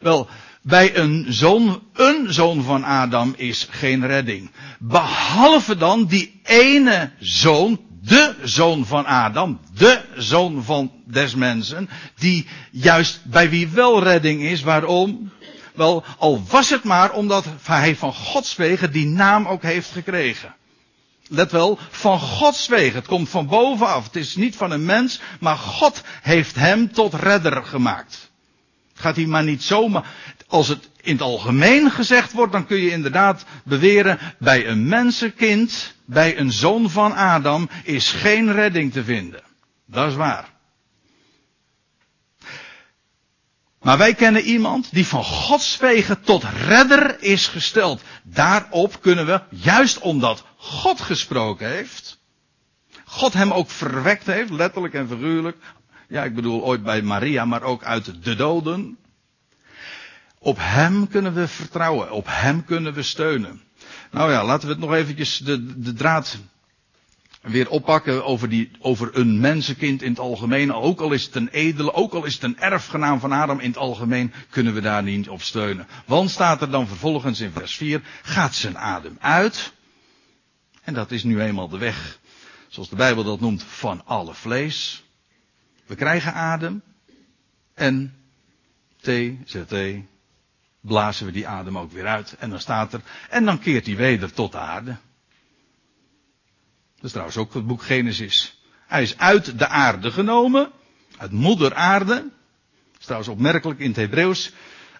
Wel, 0.00 0.28
bij 0.62 0.96
een 0.96 1.26
zoon, 1.28 1.82
een 1.92 2.32
zoon 2.32 2.62
van 2.62 2.84
Adam 2.84 3.34
is 3.36 3.68
geen 3.70 4.06
redding. 4.06 4.50
Behalve 4.78 5.76
dan 5.76 6.04
die 6.04 6.40
ene 6.42 7.10
zoon, 7.18 7.80
de 8.02 8.34
zoon 8.42 8.86
van 8.86 9.06
Adam, 9.06 9.60
de 9.74 10.00
zoon 10.16 10.62
van 10.62 10.92
des 11.06 11.34
mensen, 11.34 11.88
die 12.18 12.46
juist 12.70 13.20
bij 13.24 13.50
wie 13.50 13.68
wel 13.68 14.02
redding 14.02 14.42
is. 14.42 14.62
Waarom? 14.62 15.32
Wel, 15.74 16.04
al 16.18 16.42
was 16.48 16.70
het 16.70 16.84
maar 16.84 17.12
omdat 17.12 17.44
hij 17.62 17.96
van 17.96 18.14
Gods 18.14 18.56
wegen 18.56 18.92
die 18.92 19.06
naam 19.06 19.46
ook 19.46 19.62
heeft 19.62 19.90
gekregen. 19.90 20.54
Let 21.28 21.52
wel, 21.52 21.78
van 21.90 22.18
Gods 22.18 22.66
wegen. 22.66 22.94
Het 22.94 23.06
komt 23.06 23.28
van 23.28 23.46
bovenaf. 23.46 24.04
Het 24.04 24.16
is 24.16 24.36
niet 24.36 24.56
van 24.56 24.70
een 24.70 24.84
mens, 24.84 25.20
maar 25.40 25.56
God 25.56 26.02
heeft 26.22 26.54
hem 26.54 26.92
tot 26.92 27.14
redder 27.14 27.64
gemaakt. 27.64 28.30
Het 28.92 29.02
gaat 29.02 29.16
hier 29.16 29.28
maar 29.28 29.44
niet 29.44 29.62
zomaar. 29.62 30.06
Als 30.48 30.68
het 30.68 30.88
in 31.00 31.12
het 31.12 31.22
algemeen 31.22 31.90
gezegd 31.90 32.32
wordt, 32.32 32.52
dan 32.52 32.66
kun 32.66 32.78
je 32.78 32.90
inderdaad 32.90 33.44
beweren, 33.64 34.18
bij 34.38 34.66
een 34.66 34.88
mensenkind, 34.88 35.94
bij 36.04 36.38
een 36.38 36.52
zoon 36.52 36.90
van 36.90 37.14
Adam, 37.14 37.68
is 37.82 38.10
geen 38.10 38.52
redding 38.52 38.92
te 38.92 39.04
vinden. 39.04 39.42
Dat 39.86 40.08
is 40.08 40.14
waar. 40.14 40.53
Maar 43.84 43.98
wij 43.98 44.14
kennen 44.14 44.42
iemand 44.42 44.88
die 44.92 45.06
van 45.06 45.24
Gods 45.24 45.76
wegen 45.76 46.20
tot 46.20 46.44
redder 46.44 47.22
is 47.22 47.46
gesteld. 47.46 48.02
Daarop 48.22 49.00
kunnen 49.00 49.26
we, 49.26 49.40
juist 49.50 49.98
omdat 49.98 50.44
God 50.56 51.00
gesproken 51.00 51.68
heeft, 51.68 52.20
God 53.04 53.32
hem 53.32 53.52
ook 53.52 53.70
verwekt 53.70 54.26
heeft, 54.26 54.50
letterlijk 54.50 54.94
en 54.94 55.08
figuurlijk. 55.08 55.56
Ja, 56.08 56.24
ik 56.24 56.34
bedoel 56.34 56.62
ooit 56.62 56.82
bij 56.82 57.02
Maria, 57.02 57.44
maar 57.44 57.62
ook 57.62 57.84
uit 57.84 58.24
de 58.24 58.34
doden. 58.34 58.98
Op 60.38 60.56
hem 60.60 61.08
kunnen 61.08 61.34
we 61.34 61.48
vertrouwen, 61.48 62.10
op 62.10 62.26
hem 62.28 62.64
kunnen 62.64 62.94
we 62.94 63.02
steunen. 63.02 63.62
Nou 64.10 64.30
ja, 64.30 64.44
laten 64.44 64.66
we 64.68 64.74
het 64.74 64.82
nog 64.82 64.94
eventjes 64.94 65.38
de, 65.38 65.80
de 65.80 65.92
draad 65.92 66.38
weer 67.44 67.68
oppakken 67.70 68.24
over, 68.24 68.48
die, 68.48 68.70
over 68.78 69.18
een 69.18 69.40
mensenkind 69.40 70.02
in 70.02 70.10
het 70.10 70.18
algemeen. 70.18 70.72
Ook 70.72 71.00
al 71.00 71.12
is 71.12 71.24
het 71.24 71.34
een 71.34 71.48
edele, 71.48 71.92
ook 71.92 72.12
al 72.12 72.24
is 72.24 72.34
het 72.34 72.42
een 72.42 72.58
erfgenaam 72.58 73.20
van 73.20 73.32
Adam 73.32 73.60
in 73.60 73.68
het 73.68 73.78
algemeen, 73.78 74.32
kunnen 74.50 74.74
we 74.74 74.80
daar 74.80 75.02
niet 75.02 75.28
op 75.28 75.42
steunen. 75.42 75.86
Want 76.06 76.30
staat 76.30 76.62
er 76.62 76.70
dan 76.70 76.86
vervolgens 76.86 77.40
in 77.40 77.50
vers 77.50 77.76
4, 77.76 78.02
gaat 78.22 78.54
zijn 78.54 78.78
adem 78.78 79.16
uit. 79.20 79.72
En 80.82 80.94
dat 80.94 81.10
is 81.10 81.24
nu 81.24 81.40
eenmaal 81.40 81.68
de 81.68 81.78
weg, 81.78 82.18
zoals 82.68 82.88
de 82.88 82.96
Bijbel 82.96 83.24
dat 83.24 83.40
noemt, 83.40 83.62
van 83.62 84.02
alle 84.06 84.34
vlees. 84.34 85.04
We 85.86 85.94
krijgen 85.94 86.34
adem. 86.34 86.82
En 87.74 88.14
T, 89.00 89.10
ZT, 89.44 89.74
blazen 90.80 91.26
we 91.26 91.32
die 91.32 91.48
adem 91.48 91.78
ook 91.78 91.92
weer 91.92 92.06
uit. 92.06 92.36
En 92.38 92.50
dan 92.50 92.60
staat 92.60 92.92
er, 92.92 93.00
en 93.30 93.44
dan 93.44 93.58
keert 93.58 93.86
hij 93.86 93.96
weder 93.96 94.32
tot 94.32 94.52
de 94.52 94.58
aarde. 94.58 94.96
Dat 97.04 97.12
is 97.12 97.18
trouwens 97.18 97.48
ook 97.48 97.54
het 97.54 97.66
boek 97.66 97.82
Genesis. 97.82 98.60
Hij 98.86 99.02
is 99.02 99.18
uit 99.18 99.58
de 99.58 99.68
aarde 99.68 100.10
genomen, 100.10 100.70
uit 101.16 101.30
moeder 101.30 101.74
aarde. 101.74 102.14
Dat 102.14 102.98
is 102.98 103.04
trouwens 103.04 103.30
opmerkelijk 103.30 103.80
in 103.80 103.86
het 103.86 103.96
Hebreeuws. 103.96 104.52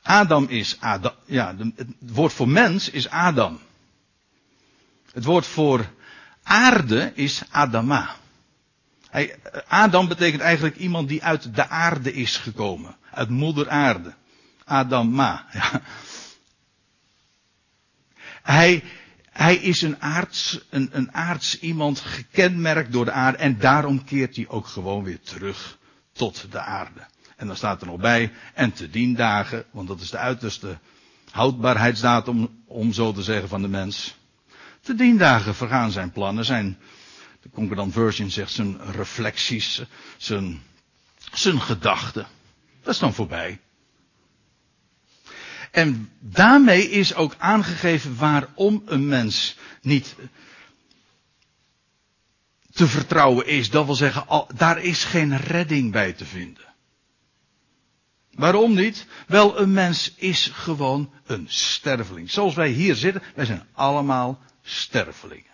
Adam 0.02 0.46
is 0.48 0.80
Adam. 0.80 1.12
Ja, 1.24 1.54
het 1.76 1.88
woord 1.98 2.32
voor 2.32 2.48
mens 2.48 2.90
is 2.90 3.08
Adam. 3.08 3.60
Het 5.12 5.24
woord 5.24 5.46
voor 5.46 5.90
aarde 6.42 7.12
is 7.14 7.42
Adama. 7.50 8.14
Hij, 9.08 9.36
Adam 9.68 10.08
betekent 10.08 10.42
eigenlijk 10.42 10.76
iemand 10.76 11.08
die 11.08 11.24
uit 11.24 11.54
de 11.54 11.68
aarde 11.68 12.12
is 12.12 12.36
gekomen. 12.36 12.96
Uit 13.10 13.28
moeder 13.28 13.68
aarde. 13.68 14.14
Adama. 14.64 15.46
Ja. 15.52 15.80
Hij, 18.42 18.84
hij 19.34 19.56
is 19.56 19.82
een 19.82 20.02
aards, 20.02 20.60
een, 20.70 20.88
een 20.92 21.12
aards 21.12 21.60
iemand 21.60 22.00
gekenmerkt 22.00 22.92
door 22.92 23.04
de 23.04 23.10
aarde. 23.10 23.38
En 23.38 23.58
daarom 23.58 24.04
keert 24.04 24.36
hij 24.36 24.48
ook 24.48 24.66
gewoon 24.66 25.04
weer 25.04 25.20
terug 25.20 25.78
tot 26.12 26.46
de 26.50 26.60
aarde. 26.60 27.00
En 27.36 27.46
dan 27.46 27.56
staat 27.56 27.80
er 27.80 27.86
nog 27.86 28.00
bij, 28.00 28.32
en 28.54 28.72
te 28.72 28.90
dien 28.90 29.14
dagen, 29.14 29.64
want 29.70 29.88
dat 29.88 30.00
is 30.00 30.10
de 30.10 30.18
uiterste 30.18 30.78
houdbaarheidsdatum, 31.30 32.62
om 32.66 32.92
zo 32.92 33.12
te 33.12 33.22
zeggen, 33.22 33.48
van 33.48 33.62
de 33.62 33.68
mens. 33.68 34.16
Te 34.80 34.94
dien 34.94 35.16
dagen 35.16 35.54
vergaan 35.54 35.90
zijn 35.90 36.12
plannen, 36.12 36.44
zijn, 36.44 36.78
de 37.42 37.50
Concordant 37.50 37.92
Version 37.92 38.30
zegt 38.30 38.52
zijn 38.52 38.92
reflecties, 38.92 39.82
zijn, 40.16 40.62
zijn 41.32 41.60
gedachten. 41.60 42.26
Dat 42.82 42.94
is 42.94 43.00
dan 43.00 43.14
voorbij. 43.14 43.60
En 45.74 46.10
daarmee 46.20 46.90
is 46.90 47.14
ook 47.14 47.34
aangegeven 47.38 48.16
waarom 48.16 48.82
een 48.86 49.08
mens 49.08 49.56
niet 49.82 50.14
te 52.72 52.86
vertrouwen 52.86 53.46
is. 53.46 53.70
Dat 53.70 53.84
wil 53.84 53.94
zeggen, 53.94 54.46
daar 54.56 54.82
is 54.82 55.04
geen 55.04 55.36
redding 55.36 55.92
bij 55.92 56.12
te 56.12 56.24
vinden. 56.24 56.64
Waarom 58.30 58.74
niet? 58.74 59.06
Wel, 59.26 59.60
een 59.60 59.72
mens 59.72 60.12
is 60.16 60.50
gewoon 60.52 61.12
een 61.26 61.46
sterveling. 61.48 62.30
Zoals 62.30 62.54
wij 62.54 62.68
hier 62.68 62.94
zitten, 62.94 63.22
wij 63.34 63.44
zijn 63.44 63.66
allemaal 63.72 64.42
stervelingen. 64.62 65.52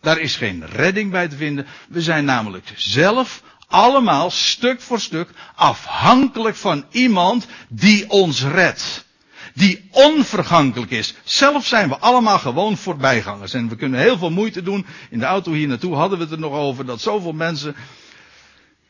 Daar 0.00 0.18
is 0.18 0.36
geen 0.36 0.66
redding 0.66 1.10
bij 1.10 1.28
te 1.28 1.36
vinden. 1.36 1.66
We 1.88 2.02
zijn 2.02 2.24
namelijk 2.24 2.72
zelf 2.76 3.42
allemaal 3.66 4.30
stuk 4.30 4.80
voor 4.80 5.00
stuk 5.00 5.30
afhankelijk 5.54 6.56
van 6.56 6.84
iemand 6.90 7.46
die 7.68 8.10
ons 8.10 8.42
redt. 8.42 9.08
Die 9.54 9.88
onvergankelijk 9.90 10.90
is. 10.90 11.14
Zelf 11.24 11.66
zijn 11.66 11.88
we 11.88 11.98
allemaal 11.98 12.38
gewoon 12.38 12.76
voorbijgangers. 12.76 13.54
En 13.54 13.68
we 13.68 13.76
kunnen 13.76 14.00
heel 14.00 14.18
veel 14.18 14.30
moeite 14.30 14.62
doen. 14.62 14.86
In 15.10 15.18
de 15.18 15.24
auto 15.24 15.52
hier 15.52 15.68
naartoe 15.68 15.94
hadden 15.94 16.18
we 16.18 16.24
het 16.24 16.32
er 16.32 16.38
nog 16.38 16.52
over 16.52 16.86
dat 16.86 17.00
zoveel 17.00 17.32
mensen 17.32 17.74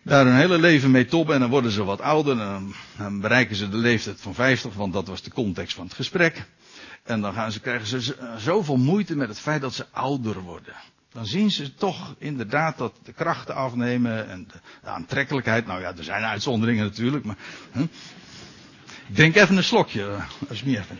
daar 0.02 0.24
hun 0.24 0.36
hele 0.36 0.58
leven 0.58 0.90
mee 0.90 1.06
toppen 1.06 1.34
en 1.34 1.40
dan 1.40 1.50
worden 1.50 1.70
ze 1.70 1.84
wat 1.84 2.00
ouder. 2.00 2.40
En 2.40 2.74
dan 2.96 3.20
bereiken 3.20 3.56
ze 3.56 3.68
de 3.68 3.76
leeftijd 3.76 4.20
van 4.20 4.34
50, 4.34 4.74
want 4.74 4.92
dat 4.92 5.08
was 5.08 5.22
de 5.22 5.30
context 5.30 5.74
van 5.74 5.84
het 5.84 5.94
gesprek. 5.94 6.46
En 7.02 7.20
dan 7.20 7.32
gaan 7.32 7.52
ze, 7.52 7.60
krijgen 7.60 8.02
ze 8.02 8.16
zoveel 8.38 8.76
moeite 8.76 9.16
met 9.16 9.28
het 9.28 9.38
feit 9.38 9.60
dat 9.60 9.74
ze 9.74 9.86
ouder 9.90 10.40
worden. 10.40 10.74
Dan 11.12 11.26
zien 11.26 11.50
ze 11.50 11.74
toch 11.74 12.14
inderdaad 12.18 12.78
dat 12.78 12.92
de 13.04 13.12
krachten 13.12 13.54
afnemen 13.54 14.28
en 14.28 14.48
de, 14.82 14.88
aantrekkelijkheid. 14.88 15.66
Nou 15.66 15.80
ja, 15.80 15.96
er 15.96 16.04
zijn 16.04 16.24
uitzonderingen 16.24 16.84
natuurlijk, 16.84 17.24
maar. 17.24 17.36
Hè? 17.70 17.86
Drink 19.12 19.36
even 19.36 19.56
een 19.56 19.64
slokje, 19.64 20.02
eh, 20.02 20.48
als 20.48 20.60
je 20.60 20.66
niet 20.66 20.78
even. 20.78 20.98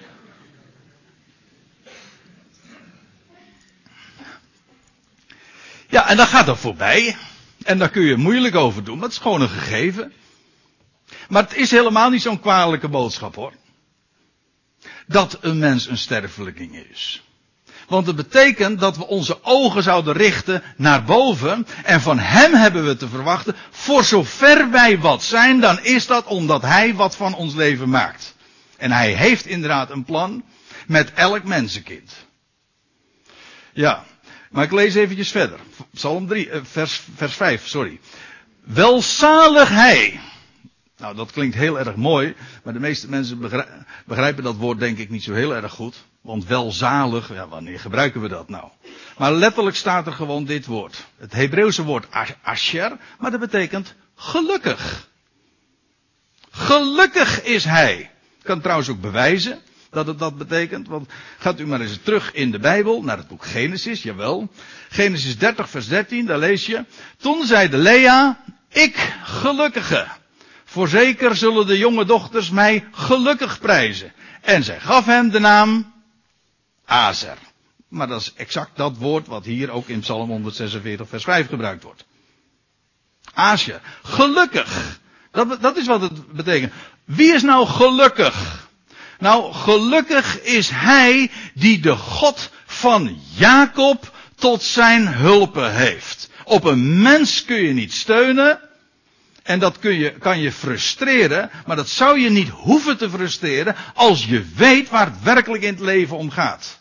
Ja, 5.88 6.08
en 6.08 6.16
dan 6.16 6.26
gaat 6.26 6.46
dat 6.46 6.58
voorbij. 6.58 7.16
En 7.62 7.78
daar 7.78 7.90
kun 7.90 8.02
je 8.02 8.16
moeilijk 8.16 8.54
over 8.54 8.84
doen, 8.84 9.02
het 9.02 9.12
is 9.12 9.18
gewoon 9.18 9.40
een 9.40 9.48
gegeven. 9.48 10.12
Maar 11.28 11.42
het 11.42 11.54
is 11.54 11.70
helemaal 11.70 12.10
niet 12.10 12.22
zo'n 12.22 12.40
kwalijke 12.40 12.88
boodschap 12.88 13.34
hoor. 13.34 13.52
Dat 15.06 15.38
een 15.40 15.58
mens 15.58 15.86
een 15.86 15.98
sterfeling 15.98 16.86
is. 16.90 17.22
Want 17.90 18.06
het 18.06 18.16
betekent 18.16 18.80
dat 18.80 18.96
we 18.96 19.06
onze 19.06 19.38
ogen 19.42 19.82
zouden 19.82 20.14
richten 20.14 20.62
naar 20.76 21.04
boven. 21.04 21.66
En 21.84 22.00
van 22.00 22.18
hem 22.18 22.54
hebben 22.54 22.86
we 22.86 22.96
te 22.96 23.08
verwachten. 23.08 23.56
Voor 23.70 24.04
zover 24.04 24.70
wij 24.70 24.98
wat 24.98 25.22
zijn, 25.22 25.60
dan 25.60 25.80
is 25.82 26.06
dat 26.06 26.26
omdat 26.26 26.62
hij 26.62 26.94
wat 26.94 27.16
van 27.16 27.34
ons 27.34 27.54
leven 27.54 27.88
maakt. 27.88 28.34
En 28.76 28.92
hij 28.92 29.12
heeft 29.12 29.46
inderdaad 29.46 29.90
een 29.90 30.04
plan 30.04 30.44
met 30.86 31.12
elk 31.12 31.44
mensenkind. 31.44 32.12
Ja, 33.72 34.04
maar 34.50 34.64
ik 34.64 34.72
lees 34.72 34.94
eventjes 34.94 35.30
verder. 35.30 35.58
Psalm 35.94 36.26
3, 36.26 36.50
eh, 36.50 36.60
vers, 36.62 37.02
vers 37.16 37.34
5, 37.34 37.66
sorry. 37.66 38.00
Welzalig 38.64 39.68
hij. 39.68 40.20
Nou, 41.00 41.14
dat 41.14 41.32
klinkt 41.32 41.54
heel 41.54 41.78
erg 41.78 41.96
mooi, 41.96 42.34
maar 42.62 42.72
de 42.72 42.80
meeste 42.80 43.08
mensen 43.08 43.38
begrijpen 44.06 44.42
dat 44.42 44.56
woord 44.56 44.78
denk 44.78 44.98
ik 44.98 45.10
niet 45.10 45.22
zo 45.22 45.32
heel 45.32 45.54
erg 45.54 45.72
goed. 45.72 46.04
Want 46.20 46.46
welzalig, 46.46 47.32
ja, 47.32 47.48
wanneer 47.48 47.80
gebruiken 47.80 48.20
we 48.20 48.28
dat 48.28 48.48
nou? 48.48 48.68
Maar 49.18 49.32
letterlijk 49.32 49.76
staat 49.76 50.06
er 50.06 50.12
gewoon 50.12 50.44
dit 50.44 50.66
woord. 50.66 51.06
Het 51.16 51.32
Hebreeuwse 51.32 51.84
woord 51.84 52.06
asher, 52.42 52.96
maar 53.18 53.30
dat 53.30 53.40
betekent 53.40 53.94
gelukkig. 54.14 55.08
Gelukkig 56.50 57.42
is 57.42 57.64
hij. 57.64 57.98
Ik 58.38 58.46
kan 58.46 58.60
trouwens 58.60 58.88
ook 58.88 59.00
bewijzen 59.00 59.58
dat 59.90 60.06
het 60.06 60.18
dat 60.18 60.38
betekent. 60.38 60.88
Want 60.88 61.10
gaat 61.38 61.60
u 61.60 61.66
maar 61.66 61.80
eens 61.80 61.98
terug 62.02 62.32
in 62.32 62.50
de 62.50 62.58
Bijbel, 62.58 63.02
naar 63.02 63.16
het 63.16 63.28
boek 63.28 63.44
Genesis, 63.44 64.02
jawel. 64.02 64.48
Genesis 64.88 65.38
30, 65.38 65.70
vers 65.70 65.88
13, 65.88 66.26
daar 66.26 66.38
lees 66.38 66.66
je. 66.66 66.84
Toen 67.16 67.46
zeide 67.46 67.76
Lea, 67.76 68.44
ik 68.68 69.14
gelukkige. 69.22 70.06
Voorzeker 70.70 71.36
zullen 71.36 71.66
de 71.66 71.78
jonge 71.78 72.04
dochters 72.04 72.50
mij 72.50 72.88
gelukkig 72.92 73.58
prijzen. 73.58 74.12
En 74.40 74.64
zij 74.64 74.80
gaf 74.80 75.04
hem 75.04 75.30
de 75.30 75.38
naam 75.38 75.92
Azer. 76.84 77.36
Maar 77.88 78.08
dat 78.08 78.20
is 78.20 78.32
exact 78.36 78.76
dat 78.76 78.96
woord 78.96 79.26
wat 79.26 79.44
hier 79.44 79.70
ook 79.70 79.88
in 79.88 80.00
Psalm 80.00 80.30
146 80.30 81.08
vers 81.08 81.24
5 81.24 81.48
gebruikt 81.48 81.82
wordt. 81.82 82.04
Azer. 83.34 83.80
Gelukkig. 84.02 85.00
Dat, 85.30 85.60
dat 85.60 85.76
is 85.76 85.86
wat 85.86 86.00
het 86.00 86.32
betekent. 86.32 86.72
Wie 87.04 87.34
is 87.34 87.42
nou 87.42 87.66
gelukkig? 87.66 88.68
Nou, 89.18 89.52
gelukkig 89.52 90.40
is 90.40 90.70
hij 90.70 91.30
die 91.54 91.80
de 91.80 91.96
God 91.96 92.50
van 92.66 93.20
Jacob 93.34 94.16
tot 94.34 94.62
zijn 94.62 95.08
hulpen 95.08 95.74
heeft. 95.74 96.30
Op 96.44 96.64
een 96.64 97.02
mens 97.02 97.44
kun 97.44 97.62
je 97.62 97.72
niet 97.72 97.92
steunen. 97.92 98.69
En 99.50 99.58
dat 99.58 99.78
kun 99.78 99.98
je, 99.98 100.10
kan 100.10 100.40
je 100.40 100.52
frustreren, 100.52 101.50
maar 101.66 101.76
dat 101.76 101.88
zou 101.88 102.20
je 102.20 102.30
niet 102.30 102.48
hoeven 102.48 102.96
te 102.96 103.10
frustreren 103.10 103.76
als 103.94 104.24
je 104.24 104.44
weet 104.54 104.88
waar 104.88 105.06
het 105.06 105.22
werkelijk 105.22 105.62
in 105.62 105.72
het 105.72 105.80
leven 105.80 106.16
om 106.16 106.30
gaat. 106.30 106.80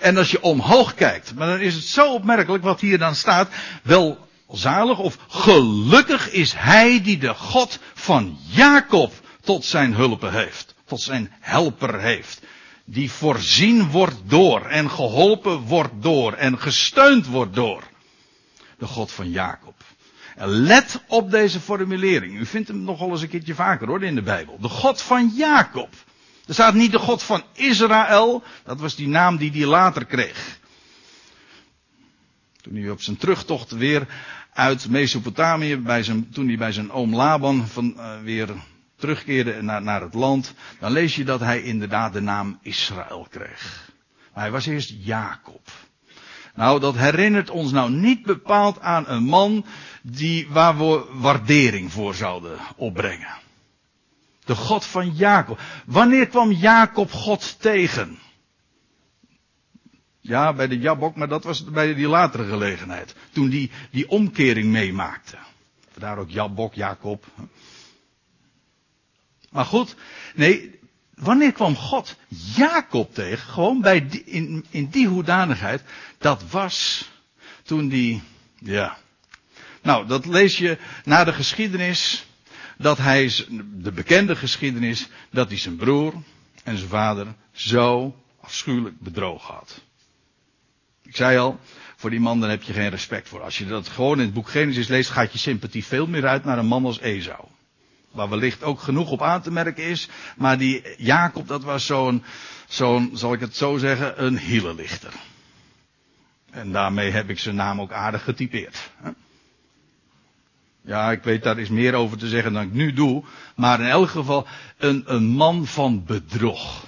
En 0.00 0.16
als 0.16 0.30
je 0.30 0.42
omhoog 0.42 0.94
kijkt, 0.94 1.34
maar 1.34 1.46
dan 1.46 1.60
is 1.60 1.74
het 1.74 1.84
zo 1.84 2.12
opmerkelijk 2.12 2.62
wat 2.62 2.80
hier 2.80 2.98
dan 2.98 3.14
staat, 3.14 3.48
wel 3.82 4.28
zalig 4.50 4.98
of 4.98 5.18
gelukkig 5.28 6.30
is 6.30 6.52
hij 6.52 7.02
die 7.02 7.18
de 7.18 7.34
God 7.34 7.78
van 7.94 8.38
Jacob 8.48 9.12
tot 9.42 9.64
zijn 9.64 9.94
hulpen 9.94 10.32
heeft 10.32 10.74
tot 10.90 11.00
zijn 11.00 11.32
helper 11.40 12.00
heeft. 12.00 12.40
Die 12.84 13.10
voorzien 13.10 13.90
wordt 13.90 14.16
door 14.24 14.66
en 14.66 14.90
geholpen 14.90 15.60
wordt 15.60 15.92
door 16.02 16.32
en 16.32 16.58
gesteund 16.58 17.26
wordt 17.26 17.54
door 17.54 17.82
de 18.78 18.86
God 18.86 19.12
van 19.12 19.30
Jacob. 19.30 19.74
Let 20.46 21.02
op 21.06 21.30
deze 21.30 21.60
formulering. 21.60 22.38
U 22.38 22.46
vindt 22.46 22.68
hem 22.68 22.82
nogal 22.82 23.10
eens 23.10 23.22
een 23.22 23.28
keertje 23.28 23.54
vaker 23.54 23.86
hoor 23.86 24.02
in 24.02 24.14
de 24.14 24.22
Bijbel. 24.22 24.58
De 24.60 24.68
God 24.68 25.02
van 25.02 25.32
Jacob. 25.36 25.94
Er 26.46 26.54
staat 26.54 26.74
niet 26.74 26.92
de 26.92 26.98
God 26.98 27.22
van 27.22 27.42
Israël. 27.52 28.42
Dat 28.64 28.80
was 28.80 28.96
die 28.96 29.08
naam 29.08 29.36
die 29.36 29.50
hij 29.50 29.66
later 29.66 30.04
kreeg. 30.04 30.58
Toen 32.60 32.76
hij 32.76 32.90
op 32.90 33.02
zijn 33.02 33.16
terugtocht 33.16 33.70
weer 33.70 34.06
uit 34.52 34.88
Mesopotamië, 34.88 35.76
bij 35.76 36.02
zijn, 36.02 36.30
toen 36.30 36.46
hij 36.46 36.56
bij 36.56 36.72
zijn 36.72 36.90
oom 36.90 37.14
Laban 37.14 37.66
van, 37.66 37.94
uh, 37.96 38.20
weer 38.22 38.48
terugkeerde 38.96 39.62
naar, 39.62 39.82
naar 39.82 40.00
het 40.00 40.14
land, 40.14 40.54
dan 40.78 40.92
lees 40.92 41.16
je 41.16 41.24
dat 41.24 41.40
hij 41.40 41.62
inderdaad 41.62 42.12
de 42.12 42.20
naam 42.20 42.58
Israël 42.62 43.26
kreeg. 43.30 43.92
Maar 44.34 44.42
hij 44.42 44.52
was 44.52 44.66
eerst 44.66 44.94
Jacob. 44.98 45.68
Nou, 46.54 46.80
dat 46.80 46.96
herinnert 46.96 47.50
ons 47.50 47.72
nou 47.72 47.90
niet 47.90 48.22
bepaald 48.22 48.80
aan 48.80 49.08
een 49.08 49.22
man 49.22 49.64
die, 50.02 50.48
waar 50.48 50.78
we 50.78 51.04
waardering 51.12 51.92
voor 51.92 52.14
zouden 52.14 52.58
opbrengen. 52.76 53.38
De 54.44 54.54
God 54.54 54.84
van 54.84 55.10
Jacob. 55.10 55.60
Wanneer 55.86 56.26
kwam 56.26 56.52
Jacob 56.52 57.10
God 57.10 57.60
tegen? 57.60 58.18
Ja, 60.20 60.52
bij 60.52 60.68
de 60.68 60.78
Jabok, 60.78 61.16
maar 61.16 61.28
dat 61.28 61.44
was 61.44 61.64
bij 61.64 61.94
die 61.94 62.08
latere 62.08 62.48
gelegenheid. 62.48 63.14
Toen 63.32 63.48
die, 63.48 63.70
die 63.90 64.08
omkering 64.08 64.66
meemaakte. 64.66 65.36
Vandaar 65.90 66.18
ook 66.18 66.30
Jabok, 66.30 66.74
Jacob. 66.74 67.26
Maar 69.50 69.64
goed, 69.64 69.96
nee, 70.34 70.79
wanneer 71.20 71.52
kwam 71.52 71.76
God 71.76 72.16
Jacob 72.28 73.14
tegen? 73.14 73.48
Gewoon 73.52 73.80
bij 73.80 74.08
die, 74.08 74.24
in, 74.24 74.64
in 74.70 74.86
die 74.86 75.06
hoedanigheid. 75.06 75.82
Dat 76.18 76.50
was 76.50 77.08
toen 77.62 77.88
die, 77.88 78.22
ja. 78.58 78.96
Nou, 79.82 80.06
dat 80.06 80.26
lees 80.26 80.58
je 80.58 80.78
na 81.04 81.24
de 81.24 81.32
geschiedenis. 81.32 82.26
Dat 82.78 82.98
hij, 82.98 83.32
de 83.74 83.92
bekende 83.92 84.36
geschiedenis, 84.36 85.08
dat 85.30 85.48
hij 85.48 85.58
zijn 85.58 85.76
broer 85.76 86.14
en 86.64 86.76
zijn 86.76 86.88
vader 86.88 87.34
zo 87.52 88.16
afschuwelijk 88.40 89.00
bedrogen 89.00 89.54
had. 89.54 89.80
Ik 91.02 91.16
zei 91.16 91.38
al, 91.38 91.60
voor 91.96 92.10
die 92.10 92.20
man 92.20 92.40
dan 92.40 92.50
heb 92.50 92.62
je 92.62 92.72
geen 92.72 92.90
respect 92.90 93.28
voor. 93.28 93.42
Als 93.42 93.58
je 93.58 93.66
dat 93.66 93.88
gewoon 93.88 94.18
in 94.18 94.24
het 94.24 94.34
boek 94.34 94.50
Genesis 94.50 94.88
leest, 94.88 95.10
gaat 95.10 95.32
je 95.32 95.38
sympathie 95.38 95.84
veel 95.84 96.06
meer 96.06 96.26
uit 96.26 96.44
naar 96.44 96.58
een 96.58 96.66
man 96.66 96.84
als 96.84 97.00
Esau. 97.00 97.44
Waar 98.10 98.28
wellicht 98.28 98.62
ook 98.62 98.80
genoeg 98.80 99.10
op 99.10 99.22
aan 99.22 99.42
te 99.42 99.50
merken 99.50 99.84
is. 99.84 100.08
Maar 100.36 100.58
die 100.58 100.82
Jacob, 100.96 101.48
dat 101.48 101.62
was 101.62 101.86
zo'n, 101.86 102.24
zo'n, 102.68 103.10
zal 103.14 103.32
ik 103.32 103.40
het 103.40 103.56
zo 103.56 103.76
zeggen, 103.76 104.24
een 104.24 104.38
hielenlichter. 104.38 105.12
En 106.50 106.72
daarmee 106.72 107.10
heb 107.10 107.30
ik 107.30 107.38
zijn 107.38 107.54
naam 107.54 107.80
ook 107.80 107.92
aardig 107.92 108.24
getypeerd. 108.24 108.90
Ja, 110.82 111.10
ik 111.10 111.22
weet 111.22 111.42
daar 111.42 111.58
is 111.58 111.68
meer 111.68 111.94
over 111.94 112.18
te 112.18 112.28
zeggen 112.28 112.52
dan 112.52 112.62
ik 112.62 112.72
nu 112.72 112.92
doe. 112.92 113.24
Maar 113.56 113.80
in 113.80 113.86
elk 113.86 114.08
geval 114.08 114.46
een, 114.78 115.02
een 115.06 115.24
man 115.24 115.66
van 115.66 116.04
bedrog. 116.04 116.86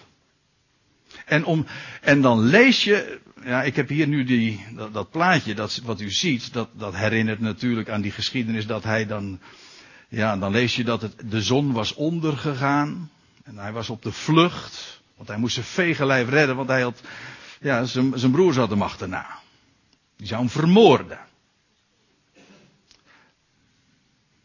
En, 1.24 1.44
om, 1.44 1.66
en 2.00 2.20
dan 2.20 2.40
lees 2.40 2.84
je, 2.84 3.20
ja, 3.44 3.62
ik 3.62 3.76
heb 3.76 3.88
hier 3.88 4.08
nu 4.08 4.24
die, 4.24 4.66
dat, 4.74 4.92
dat 4.92 5.10
plaatje, 5.10 5.54
dat, 5.54 5.80
wat 5.84 6.00
u 6.00 6.10
ziet, 6.10 6.52
dat, 6.52 6.68
dat 6.72 6.96
herinnert 6.96 7.40
natuurlijk 7.40 7.88
aan 7.88 8.00
die 8.00 8.12
geschiedenis 8.12 8.66
dat 8.66 8.84
hij 8.84 9.06
dan, 9.06 9.40
ja, 10.12 10.36
dan 10.36 10.50
lees 10.50 10.76
je 10.76 10.84
dat 10.84 11.02
het, 11.02 11.30
de 11.30 11.42
zon 11.42 11.72
was 11.72 11.94
ondergegaan. 11.94 13.10
En 13.42 13.58
hij 13.58 13.72
was 13.72 13.90
op 13.90 14.02
de 14.02 14.12
vlucht, 14.12 15.00
want 15.16 15.28
hij 15.28 15.38
moest 15.38 15.54
zijn 15.54 15.66
vegenlijf 15.66 16.28
redden, 16.28 16.56
want 16.56 16.68
hij 16.68 16.82
had, 16.82 17.00
ja, 17.60 17.84
zijn, 17.84 18.18
zijn 18.18 18.32
broer 18.32 18.52
zat 18.52 18.70
hem 18.70 18.82
achterna. 18.82 19.38
Die 20.16 20.26
zou 20.26 20.40
hem 20.40 20.50
vermoorden. 20.50 21.18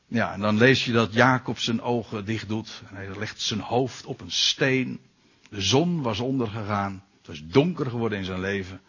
Ja, 0.08 0.34
en 0.34 0.39
dan 0.39 0.58
lees 0.58 0.86
je 0.86 0.91
dat 0.91 1.13
Jacob 1.13 1.60
zijn 1.60 1.82
ogen 1.82 2.25
dicht 2.25 2.47
doet. 2.47 2.82
En 2.89 2.95
hij 2.95 3.17
legt 3.17 3.41
zijn 3.41 3.60
hoofd 3.60 4.06
op 4.06 4.21
een 4.21 4.32
steen. 4.32 4.99
De 5.49 5.62
zon 5.62 6.01
was 6.01 6.19
ondergegaan. 6.19 7.03
Het 7.17 7.27
was 7.27 7.41
donker 7.43 7.89
geworden 7.89 8.17
in 8.17 8.25
zijn 8.25 8.39
leven. 8.39 8.82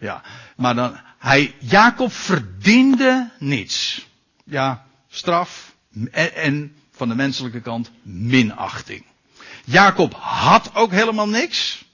Ja, 0.00 0.22
maar 0.56 0.74
dan, 0.74 1.00
hij, 1.18 1.54
Jacob 1.58 2.12
verdiende 2.12 3.30
niets. 3.38 4.06
Ja, 4.44 4.86
straf 5.08 5.71
en, 6.10 6.74
van 6.90 7.08
de 7.08 7.14
menselijke 7.14 7.60
kant 7.60 7.90
minachting. 8.02 9.04
Jacob 9.64 10.14
had 10.14 10.74
ook 10.74 10.90
helemaal 10.90 11.28
niks. 11.28 11.84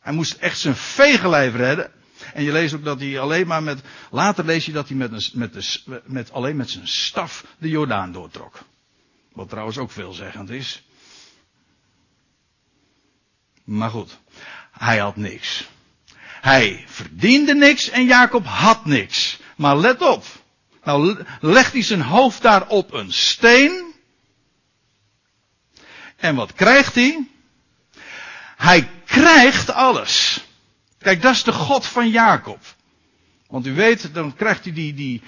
Hij 0.00 0.12
moest 0.12 0.32
echt 0.32 0.58
zijn 0.58 0.76
vegenlijf 0.76 1.54
redden. 1.54 1.90
En 2.34 2.42
je 2.42 2.52
leest 2.52 2.74
ook 2.74 2.84
dat 2.84 3.00
hij 3.00 3.20
alleen 3.20 3.46
maar 3.46 3.62
met, 3.62 3.80
later 4.10 4.44
lees 4.44 4.66
je 4.66 4.72
dat 4.72 4.88
hij 4.88 4.96
met, 4.96 5.12
een, 5.12 5.22
met, 5.32 5.52
de, 5.52 6.02
met 6.04 6.32
alleen 6.32 6.56
met 6.56 6.70
zijn 6.70 6.88
staf 6.88 7.44
de 7.58 7.68
Jordaan 7.68 8.12
doortrok. 8.12 8.58
Wat 9.32 9.48
trouwens 9.48 9.78
ook 9.78 9.90
veelzeggend 9.90 10.50
is. 10.50 10.82
Maar 13.64 13.90
goed, 13.90 14.18
hij 14.70 14.98
had 14.98 15.16
niks. 15.16 15.68
Hij 16.40 16.84
verdiende 16.86 17.54
niks 17.54 17.88
en 17.88 18.04
Jacob 18.04 18.46
had 18.46 18.84
niks. 18.84 19.38
Maar 19.56 19.76
let 19.76 20.02
op. 20.02 20.24
Nou 20.86 21.16
legt 21.40 21.72
hij 21.72 21.82
zijn 21.82 22.02
hoofd 22.02 22.42
daar 22.42 22.68
op 22.68 22.92
een 22.92 23.12
steen. 23.12 23.94
En 26.16 26.34
wat 26.34 26.52
krijgt 26.52 26.94
hij? 26.94 27.26
Hij 28.56 28.88
krijgt 29.04 29.70
alles. 29.70 30.44
Kijk, 30.98 31.22
dat 31.22 31.34
is 31.34 31.42
de 31.42 31.52
God 31.52 31.86
van 31.86 32.10
Jacob. 32.10 32.58
Want 33.48 33.66
u 33.66 33.74
weet, 33.74 34.14
dan 34.14 34.34
krijgt 34.34 34.64
hij 34.64 34.72
die, 34.72 34.94
die, 34.94 35.22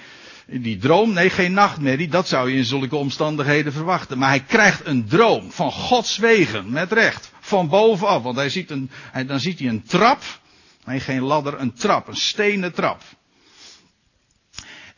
die 0.45 0.77
droom. 0.77 1.13
Nee, 1.13 1.29
geen 1.29 1.53
nachtmerrie. 1.53 2.07
Dat 2.07 2.27
zou 2.27 2.49
je 2.49 2.57
in 2.57 2.65
zulke 2.65 2.95
omstandigheden 2.95 3.73
verwachten. 3.73 4.17
Maar 4.17 4.29
hij 4.29 4.43
krijgt 4.43 4.85
een 4.85 5.07
droom 5.07 5.51
van 5.51 5.71
Gods 5.71 6.17
wegen. 6.17 6.71
Met 6.71 6.91
recht. 6.91 7.31
Van 7.39 7.67
bovenaf. 7.67 8.23
Want 8.23 8.35
hij 8.35 8.49
ziet 8.49 8.71
een, 8.71 8.91
dan 9.27 9.39
ziet 9.39 9.59
hij 9.59 9.67
een 9.67 9.83
trap. 9.83 10.23
Nee, 10.85 10.99
geen 10.99 11.21
ladder. 11.21 11.59
Een 11.59 11.73
trap. 11.73 12.07
Een 12.07 12.15
stenen 12.15 12.73
trap. 12.73 13.01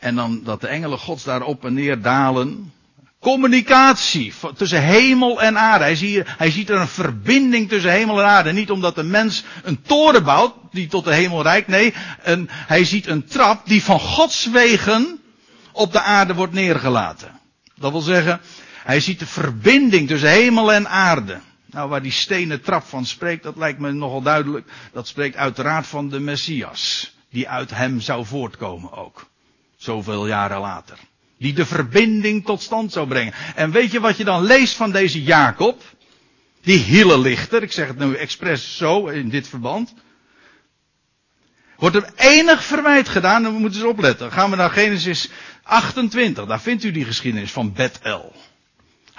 En 0.01 0.15
dan 0.15 0.41
dat 0.43 0.61
de 0.61 0.67
engelen 0.67 0.97
Gods 0.97 1.23
daar 1.23 1.41
op 1.41 1.65
en 1.65 1.73
neer 1.73 2.01
dalen. 2.01 2.73
Communicatie 3.19 4.33
tussen 4.55 4.81
hemel 4.81 5.41
en 5.41 5.57
aarde. 5.57 5.83
Hij 5.83 5.95
ziet, 5.95 6.23
hij 6.25 6.51
ziet 6.51 6.69
er 6.69 6.79
een 6.79 6.87
verbinding 6.87 7.69
tussen 7.69 7.91
hemel 7.91 8.19
en 8.19 8.27
aarde. 8.27 8.51
Niet 8.51 8.71
omdat 8.71 8.95
de 8.95 9.03
mens 9.03 9.43
een 9.63 9.81
toren 9.81 10.23
bouwt 10.23 10.53
die 10.71 10.87
tot 10.87 11.03
de 11.03 11.13
hemel 11.13 11.43
reikt. 11.43 11.67
Nee, 11.67 11.93
een, 12.23 12.49
hij 12.51 12.83
ziet 12.83 13.07
een 13.07 13.25
trap 13.25 13.65
die 13.65 13.83
van 13.83 13.99
Gods 13.99 14.45
wegen 14.45 15.19
op 15.71 15.91
de 15.91 16.01
aarde 16.01 16.33
wordt 16.33 16.53
neergelaten. 16.53 17.39
Dat 17.75 17.91
wil 17.91 18.01
zeggen, 18.01 18.41
hij 18.83 18.99
ziet 18.99 19.19
de 19.19 19.27
verbinding 19.27 20.07
tussen 20.07 20.29
hemel 20.29 20.73
en 20.73 20.89
aarde. 20.89 21.39
Nou, 21.65 21.89
waar 21.89 22.01
die 22.01 22.11
stenen 22.11 22.61
trap 22.61 22.83
van 22.83 23.05
spreekt, 23.05 23.43
dat 23.43 23.55
lijkt 23.55 23.79
me 23.79 23.91
nogal 23.91 24.21
duidelijk. 24.21 24.71
Dat 24.93 25.07
spreekt 25.07 25.35
uiteraard 25.35 25.87
van 25.87 26.09
de 26.09 26.19
Messias. 26.19 27.13
Die 27.29 27.49
uit 27.49 27.69
hem 27.69 27.99
zou 27.99 28.25
voortkomen 28.25 28.91
ook. 28.91 29.29
Zoveel 29.81 30.27
jaren 30.27 30.59
later. 30.59 30.97
Die 31.37 31.53
de 31.53 31.65
verbinding 31.65 32.45
tot 32.45 32.61
stand 32.61 32.91
zou 32.91 33.07
brengen. 33.07 33.33
En 33.55 33.71
weet 33.71 33.91
je 33.91 33.99
wat 33.99 34.17
je 34.17 34.23
dan 34.23 34.43
leest 34.43 34.75
van 34.75 34.91
deze 34.91 35.23
Jacob? 35.23 35.81
Die 36.61 36.77
hielenlichter, 36.77 37.63
ik 37.63 37.71
zeg 37.71 37.87
het 37.87 37.97
nu 37.97 38.15
expres 38.15 38.77
zo 38.77 39.07
in 39.07 39.29
dit 39.29 39.47
verband. 39.47 39.93
Wordt 41.77 41.95
hem 41.95 42.05
enig 42.15 42.63
verwijt 42.63 43.09
gedaan, 43.09 43.45
en 43.45 43.53
we 43.53 43.59
moeten 43.59 43.79
eens 43.79 43.89
opletten. 43.89 44.31
Gaan 44.31 44.49
we 44.49 44.55
naar 44.55 44.69
Genesis 44.69 45.29
28, 45.63 46.45
daar 46.45 46.61
vindt 46.61 46.83
u 46.83 46.91
die 46.91 47.05
geschiedenis 47.05 47.51
van 47.51 47.73
Bethel. 47.73 48.35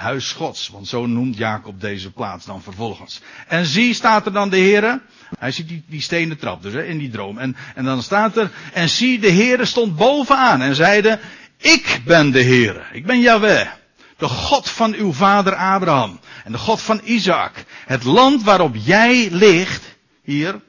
Huis 0.02 0.32
Gods, 0.32 0.68
want 0.68 0.88
zo 0.88 1.06
noemt 1.06 1.36
Jacob 1.36 1.80
deze 1.80 2.10
plaats 2.10 2.46
dan 2.46 2.62
vervolgens. 2.62 3.20
En 3.48 3.66
zie, 3.66 3.94
staat 3.94 4.26
er 4.26 4.32
dan 4.32 4.50
de 4.50 4.56
Heere. 4.56 5.00
Hij 5.38 5.50
ziet 5.50 5.82
die, 5.86 6.00
stenen 6.00 6.38
trap 6.38 6.62
dus 6.62 6.72
hè, 6.72 6.84
in 6.84 6.98
die 6.98 7.10
droom. 7.10 7.38
En, 7.38 7.56
en 7.74 7.84
dan 7.84 8.02
staat 8.02 8.36
er, 8.36 8.50
en 8.72 8.88
zie, 8.88 9.18
de 9.18 9.30
Heere 9.32 9.64
stond 9.64 9.96
bovenaan 9.96 10.62
en 10.62 10.74
zeide, 10.74 11.18
ik 11.56 12.00
ben 12.04 12.30
de 12.30 12.42
Heere, 12.42 12.82
ik 12.92 13.06
ben 13.06 13.20
Yahweh, 13.20 13.68
de 14.16 14.28
God 14.28 14.70
van 14.70 14.94
uw 14.94 15.12
vader 15.12 15.54
Abraham 15.54 16.20
en 16.44 16.52
de 16.52 16.58
God 16.58 16.80
van 16.80 17.00
Isaac. 17.04 17.64
Het 17.86 18.04
land 18.04 18.42
waarop 18.42 18.74
jij 18.76 19.28
ligt, 19.30 19.96
hier, 20.22 20.60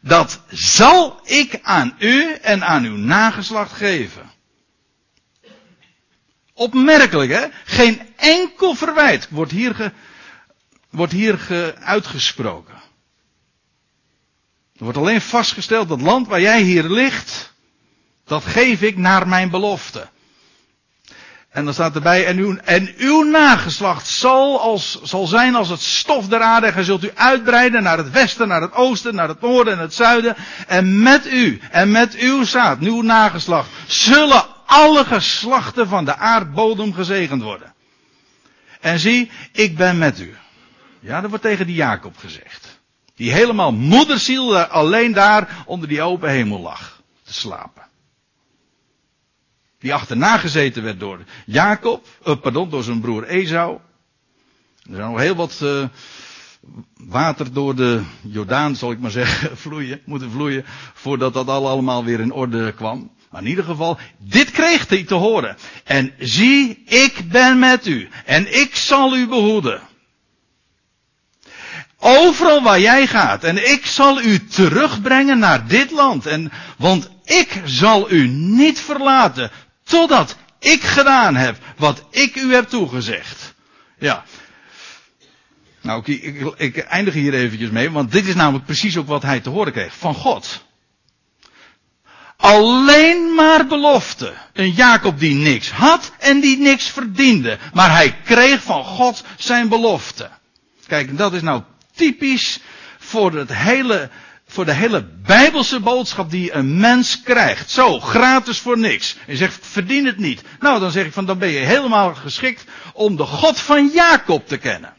dat 0.00 0.40
zal 0.50 1.20
ik 1.24 1.60
aan 1.62 1.94
u 1.98 2.32
en 2.32 2.64
aan 2.64 2.84
uw 2.84 2.96
nageslacht 2.96 3.72
geven. 3.72 4.30
Opmerkelijk 6.58 7.30
hè, 7.30 7.46
geen 7.64 8.00
enkel 8.16 8.74
verwijt 8.74 9.28
wordt 9.30 9.52
hier, 9.52 9.74
ge, 9.74 9.92
wordt 10.90 11.12
hier 11.12 11.38
ge, 11.38 11.74
uitgesproken. 11.80 12.74
Er 14.76 14.84
wordt 14.84 14.98
alleen 14.98 15.20
vastgesteld 15.20 15.88
dat 15.88 16.00
land 16.00 16.28
waar 16.28 16.40
jij 16.40 16.62
hier 16.62 16.84
ligt, 16.84 17.52
dat 18.24 18.44
geef 18.44 18.82
ik 18.82 18.96
naar 18.96 19.28
mijn 19.28 19.50
belofte. 19.50 20.08
En 21.50 21.64
dan 21.64 21.74
staat 21.74 21.94
erbij, 21.94 22.26
en 22.26 22.38
uw, 22.38 22.56
en 22.56 22.94
uw 22.96 23.22
nageslacht 23.22 24.06
zal, 24.08 24.60
als, 24.60 25.00
zal 25.02 25.26
zijn 25.26 25.54
als 25.54 25.68
het 25.68 25.80
stof 25.80 26.28
der 26.28 26.40
aarde. 26.40 26.66
En 26.66 26.84
zult 26.84 27.04
u 27.04 27.10
uitbreiden 27.14 27.82
naar 27.82 27.98
het 27.98 28.10
westen, 28.10 28.48
naar 28.48 28.60
het 28.60 28.72
oosten, 28.72 29.14
naar 29.14 29.28
het 29.28 29.40
noorden 29.40 29.72
en 29.72 29.78
het 29.78 29.94
zuiden. 29.94 30.36
En 30.66 31.02
met 31.02 31.26
u, 31.26 31.60
en 31.70 31.90
met 31.90 32.14
uw 32.14 32.44
zaad, 32.44 32.78
uw 32.80 33.02
nageslacht, 33.02 33.70
zullen 33.86 34.55
alle 34.66 35.04
geslachten 35.04 35.88
van 35.88 36.04
de 36.04 36.16
aardbodem 36.16 36.92
gezegend 36.92 37.42
worden. 37.42 37.74
En 38.80 38.98
zie, 38.98 39.30
ik 39.52 39.76
ben 39.76 39.98
met 39.98 40.20
u. 40.20 40.36
Ja, 41.00 41.20
dat 41.20 41.30
wordt 41.30 41.44
tegen 41.44 41.66
die 41.66 41.76
Jacob 41.76 42.16
gezegd. 42.16 42.80
Die 43.14 43.32
helemaal 43.32 43.72
moederziel 43.72 44.58
alleen 44.58 45.12
daar 45.12 45.62
onder 45.66 45.88
die 45.88 46.02
open 46.02 46.30
hemel 46.30 46.60
lag. 46.60 47.02
Te 47.24 47.34
slapen 47.34 47.86
die 49.86 49.94
achterna 49.94 50.38
gezeten 50.38 50.82
werd 50.82 51.00
door 51.00 51.18
Jacob, 51.44 52.06
uh, 52.26 52.36
pardon, 52.40 52.70
door 52.70 52.82
zijn 52.82 53.00
broer 53.00 53.24
Esau. 53.24 53.78
Er 54.82 54.94
zijn 54.94 55.10
nog 55.10 55.20
heel 55.20 55.34
wat 55.34 55.60
uh, 55.62 55.88
water 56.96 57.52
door 57.52 57.74
de 57.74 58.02
Jordaan, 58.20 58.76
zal 58.76 58.90
ik 58.90 58.98
maar 58.98 59.10
zeggen, 59.10 59.56
vloeien, 59.66 60.00
moeten 60.04 60.30
vloeien, 60.30 60.64
voordat 60.94 61.34
dat 61.34 61.48
allemaal 61.48 62.04
weer 62.04 62.20
in 62.20 62.32
orde 62.32 62.72
kwam. 62.72 63.10
Maar 63.30 63.42
in 63.42 63.48
ieder 63.48 63.64
geval, 63.64 63.98
dit 64.18 64.50
kreeg 64.50 64.88
hij 64.88 65.04
te 65.04 65.14
horen. 65.14 65.56
En 65.84 66.12
zie, 66.18 66.82
ik 66.86 67.30
ben 67.30 67.58
met 67.58 67.86
u. 67.86 68.08
En 68.24 68.60
ik 68.60 68.76
zal 68.76 69.16
u 69.16 69.26
behoeden. 69.26 69.80
Overal 71.98 72.62
waar 72.62 72.80
jij 72.80 73.06
gaat. 73.06 73.44
En 73.44 73.70
ik 73.70 73.86
zal 73.86 74.22
u 74.22 74.46
terugbrengen 74.46 75.38
naar 75.38 75.66
dit 75.66 75.90
land. 75.90 76.26
En, 76.26 76.52
want 76.78 77.10
ik 77.24 77.60
zal 77.64 78.10
u 78.10 78.28
niet 78.28 78.80
verlaten 78.80 79.50
Totdat 79.86 80.36
ik 80.58 80.82
gedaan 80.82 81.36
heb 81.36 81.56
wat 81.76 82.06
ik 82.10 82.36
u 82.36 82.54
heb 82.54 82.68
toegezegd. 82.68 83.54
Ja. 83.98 84.24
Nou, 85.80 86.02
ik, 86.04 86.22
ik, 86.22 86.54
ik 86.56 86.76
eindig 86.76 87.14
hier 87.14 87.34
eventjes 87.34 87.70
mee, 87.70 87.90
want 87.90 88.12
dit 88.12 88.26
is 88.26 88.34
namelijk 88.34 88.64
precies 88.64 88.96
ook 88.96 89.06
wat 89.06 89.22
hij 89.22 89.40
te 89.40 89.50
horen 89.50 89.72
kreeg 89.72 89.96
van 89.96 90.14
God. 90.14 90.65
Alleen 92.36 93.34
maar 93.34 93.66
belofte. 93.66 94.32
Een 94.52 94.70
Jacob 94.70 95.18
die 95.18 95.34
niks 95.34 95.70
had 95.70 96.12
en 96.18 96.40
die 96.40 96.58
niks 96.58 96.90
verdiende. 96.90 97.58
Maar 97.72 97.90
hij 97.90 98.16
kreeg 98.24 98.62
van 98.62 98.84
God 98.84 99.24
zijn 99.36 99.68
belofte. 99.68 100.30
Kijk, 100.86 101.18
dat 101.18 101.32
is 101.32 101.42
nou 101.42 101.62
typisch 101.94 102.60
voor 102.98 103.32
het 103.32 103.54
hele, 103.54 104.10
voor 104.46 104.64
de 104.64 104.72
hele 104.72 105.04
bijbelse 105.22 105.80
boodschap 105.80 106.30
die 106.30 106.52
een 106.52 106.80
mens 106.80 107.22
krijgt. 107.22 107.70
Zo, 107.70 108.00
gratis 108.00 108.58
voor 108.58 108.78
niks. 108.78 109.16
En 109.26 109.36
zegt, 109.36 109.58
verdien 109.66 110.06
het 110.06 110.18
niet. 110.18 110.42
Nou, 110.60 110.80
dan 110.80 110.90
zeg 110.90 111.06
ik 111.06 111.12
van, 111.12 111.26
dan 111.26 111.38
ben 111.38 111.48
je 111.48 111.58
helemaal 111.58 112.14
geschikt 112.14 112.64
om 112.92 113.16
de 113.16 113.24
God 113.24 113.60
van 113.60 113.90
Jacob 113.94 114.48
te 114.48 114.56
kennen. 114.56 114.95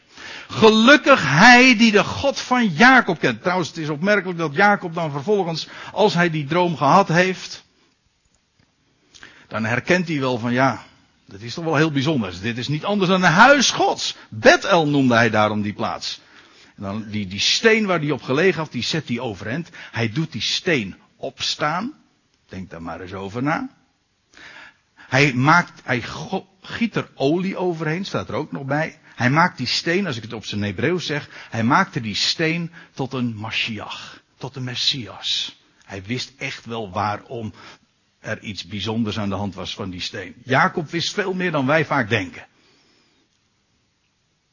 Gelukkig 0.48 1.22
hij 1.22 1.76
die 1.76 1.92
de 1.92 2.04
God 2.04 2.40
van 2.40 2.66
Jacob 2.66 3.18
kent. 3.18 3.42
Trouwens, 3.42 3.68
het 3.68 3.76
is 3.76 3.88
opmerkelijk 3.88 4.38
dat 4.38 4.54
Jacob 4.54 4.94
dan 4.94 5.10
vervolgens, 5.10 5.68
als 5.92 6.14
hij 6.14 6.30
die 6.30 6.46
droom 6.46 6.76
gehad 6.76 7.08
heeft, 7.08 7.64
dan 9.48 9.64
herkent 9.64 10.08
hij 10.08 10.20
wel 10.20 10.38
van 10.38 10.52
ja, 10.52 10.84
dat 11.26 11.40
is 11.40 11.54
toch 11.54 11.64
wel 11.64 11.76
heel 11.76 11.90
bijzonder. 11.90 12.34
Dit 12.42 12.58
is 12.58 12.68
niet 12.68 12.84
anders 12.84 13.10
dan 13.10 13.22
een 13.22 13.30
huis 13.30 13.70
gods. 13.70 14.16
Bethel 14.28 14.88
noemde 14.88 15.14
hij 15.14 15.30
daarom 15.30 15.62
die 15.62 15.72
plaats. 15.72 16.20
En 16.76 16.82
dan 16.82 17.04
die, 17.08 17.26
die 17.26 17.40
steen 17.40 17.86
waar 17.86 18.00
hij 18.00 18.10
op 18.10 18.22
gelegen 18.22 18.60
had, 18.60 18.72
die 18.72 18.82
zet 18.82 19.08
hij 19.08 19.20
overeind. 19.20 19.70
Hij 19.92 20.10
doet 20.12 20.32
die 20.32 20.42
steen 20.42 20.96
opstaan. 21.16 21.92
Denk 22.48 22.70
daar 22.70 22.82
maar 22.82 23.00
eens 23.00 23.12
over 23.12 23.42
na. 23.42 23.68
Hij 24.94 25.32
maakt, 25.34 25.80
hij 25.84 26.02
giet 26.60 26.96
er 26.96 27.08
olie 27.14 27.56
overheen, 27.56 28.04
staat 28.04 28.28
er 28.28 28.34
ook 28.34 28.52
nog 28.52 28.64
bij. 28.64 28.98
Hij 29.18 29.30
maakt 29.30 29.56
die 29.56 29.66
steen, 29.66 30.06
als 30.06 30.16
ik 30.16 30.22
het 30.22 30.32
op 30.32 30.44
zijn 30.44 30.62
Hebreeuws 30.62 31.06
zeg, 31.06 31.28
hij 31.50 31.64
maakte 31.64 32.00
die 32.00 32.14
steen 32.14 32.70
tot 32.94 33.12
een 33.12 33.36
Mashiach, 33.36 34.22
tot 34.36 34.56
een 34.56 34.64
Messias. 34.64 35.58
Hij 35.84 36.02
wist 36.02 36.32
echt 36.36 36.64
wel 36.64 36.90
waarom 36.90 37.52
er 38.20 38.40
iets 38.40 38.64
bijzonders 38.64 39.18
aan 39.18 39.28
de 39.28 39.34
hand 39.34 39.54
was 39.54 39.74
van 39.74 39.90
die 39.90 40.00
steen. 40.00 40.34
Jacob 40.44 40.90
wist 40.90 41.14
veel 41.14 41.34
meer 41.34 41.50
dan 41.50 41.66
wij 41.66 41.84
vaak 41.84 42.08
denken. 42.08 42.46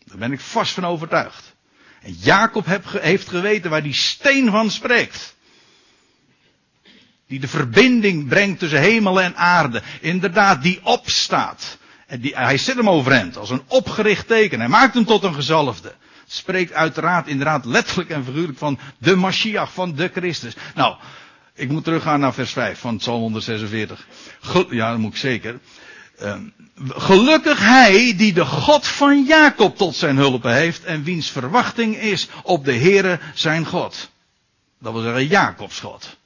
Daar 0.05 0.17
ben 0.17 0.31
ik 0.31 0.39
vast 0.39 0.73
van 0.73 0.85
overtuigd. 0.85 1.55
En 2.01 2.13
Jacob 2.13 2.65
heeft 2.91 3.29
geweten 3.29 3.69
waar 3.69 3.83
die 3.83 3.95
steen 3.95 4.49
van 4.49 4.71
spreekt. 4.71 5.35
Die 7.27 7.39
de 7.39 7.47
verbinding 7.47 8.27
brengt 8.27 8.59
tussen 8.59 8.81
hemel 8.81 9.21
en 9.21 9.35
aarde. 9.35 9.81
Inderdaad, 10.01 10.61
die 10.61 10.85
opstaat. 10.85 11.77
Hij 12.07 12.57
zet 12.57 12.75
hem 12.75 12.89
overeind 12.89 13.37
als 13.37 13.49
een 13.49 13.63
opgericht 13.67 14.27
teken. 14.27 14.59
Hij 14.59 14.69
maakt 14.69 14.93
hem 14.93 15.05
tot 15.05 15.23
een 15.23 15.33
gezalfde. 15.33 15.93
Spreekt 16.27 16.73
uiteraard 16.73 17.27
inderdaad 17.27 17.65
letterlijk 17.65 18.09
en 18.09 18.25
figuurlijk 18.25 18.57
van 18.57 18.79
de 18.97 19.15
Mashiach, 19.15 19.73
van 19.73 19.95
de 19.95 20.09
Christus. 20.13 20.55
Nou, 20.75 20.95
ik 21.53 21.69
moet 21.69 21.83
teruggaan 21.83 22.19
naar 22.19 22.33
vers 22.33 22.51
5 22.51 22.79
van 22.79 22.97
Psalm 22.97 23.21
146. 23.21 24.07
ja, 24.69 24.89
dat 24.89 24.99
moet 24.99 25.11
ik 25.11 25.19
zeker. 25.19 25.59
Uh, 26.21 26.35
gelukkig 26.87 27.59
hij 27.59 28.13
die 28.17 28.33
de 28.33 28.45
God 28.45 28.87
van 28.87 29.23
Jacob 29.23 29.77
tot 29.77 29.95
zijn 29.95 30.17
hulp 30.17 30.43
heeft 30.43 30.83
en 30.83 31.03
wiens 31.03 31.29
verwachting 31.29 31.97
is 31.97 32.27
op 32.43 32.65
de 32.65 32.73
Heere 32.73 33.19
zijn 33.33 33.65
God. 33.65 34.09
Dat 34.79 34.93
wil 34.93 35.01
zeggen 35.01 35.27
Jacobs 35.27 35.79
God. 35.79 36.17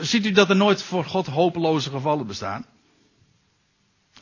Ziet 0.00 0.26
u 0.26 0.32
dat 0.32 0.48
er 0.48 0.56
nooit 0.56 0.82
voor 0.82 1.04
God 1.04 1.26
hopeloze 1.26 1.90
gevallen 1.90 2.26
bestaan? 2.26 2.66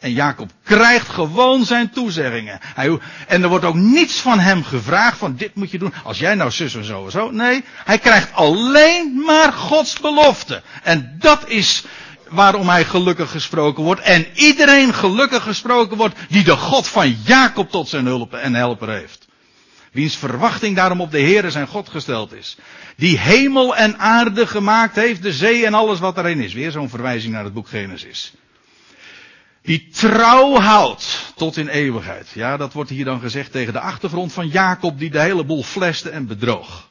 En 0.00 0.12
Jacob 0.12 0.50
krijgt 0.62 1.08
gewoon 1.08 1.64
zijn 1.64 1.90
toezeggingen. 1.90 2.58
Hij, 2.62 2.98
en 3.26 3.42
er 3.42 3.48
wordt 3.48 3.64
ook 3.64 3.74
niets 3.74 4.20
van 4.20 4.38
hem 4.38 4.64
gevraagd 4.64 5.18
van 5.18 5.36
dit 5.36 5.54
moet 5.54 5.70
je 5.70 5.78
doen. 5.78 5.94
Als 6.04 6.18
jij 6.18 6.34
nou 6.34 6.50
zus 6.50 6.74
en 6.74 6.84
zo 6.84 7.04
en 7.04 7.10
zo. 7.10 7.30
Nee, 7.30 7.64
hij 7.84 7.98
krijgt 7.98 8.32
alleen 8.32 9.22
maar 9.26 9.52
Gods 9.52 10.00
belofte. 10.00 10.62
En 10.82 11.16
dat 11.18 11.48
is 11.48 11.84
waarom 12.28 12.68
hij 12.68 12.84
gelukkig 12.84 13.30
gesproken 13.30 13.84
wordt. 13.84 14.00
En 14.00 14.26
iedereen 14.34 14.94
gelukkig 14.94 15.42
gesproken 15.42 15.96
wordt 15.96 16.18
die 16.28 16.44
de 16.44 16.56
God 16.56 16.88
van 16.88 17.16
Jacob 17.24 17.70
tot 17.70 17.88
zijn 17.88 18.06
hulp 18.06 18.34
en 18.34 18.54
helper 18.54 18.88
heeft. 18.88 19.26
Wiens 19.92 20.16
verwachting 20.16 20.76
daarom 20.76 21.00
op 21.00 21.10
de 21.10 21.20
Heere 21.20 21.50
zijn 21.50 21.66
God 21.66 21.88
gesteld 21.88 22.32
is. 22.32 22.56
Die 22.96 23.18
hemel 23.18 23.76
en 23.76 23.98
aarde 23.98 24.46
gemaakt 24.46 24.96
heeft, 24.96 25.22
de 25.22 25.32
zee 25.32 25.66
en 25.66 25.74
alles 25.74 25.98
wat 25.98 26.18
erin 26.18 26.40
is. 26.40 26.52
Weer 26.52 26.70
zo'n 26.70 26.88
verwijzing 26.88 27.32
naar 27.32 27.44
het 27.44 27.54
boek 27.54 27.68
Genesis. 27.68 28.32
Die 29.66 29.88
trouw 29.88 30.60
houdt 30.60 31.32
tot 31.34 31.56
in 31.56 31.68
eeuwigheid. 31.68 32.28
Ja, 32.34 32.56
dat 32.56 32.72
wordt 32.72 32.90
hier 32.90 33.04
dan 33.04 33.20
gezegd 33.20 33.52
tegen 33.52 33.72
de 33.72 33.80
achtergrond 33.80 34.32
van 34.32 34.48
Jacob 34.48 34.98
die 34.98 35.10
de 35.10 35.20
hele 35.20 35.44
boel 35.44 35.62
fleste 35.62 36.10
en 36.10 36.26
bedroog. 36.26 36.90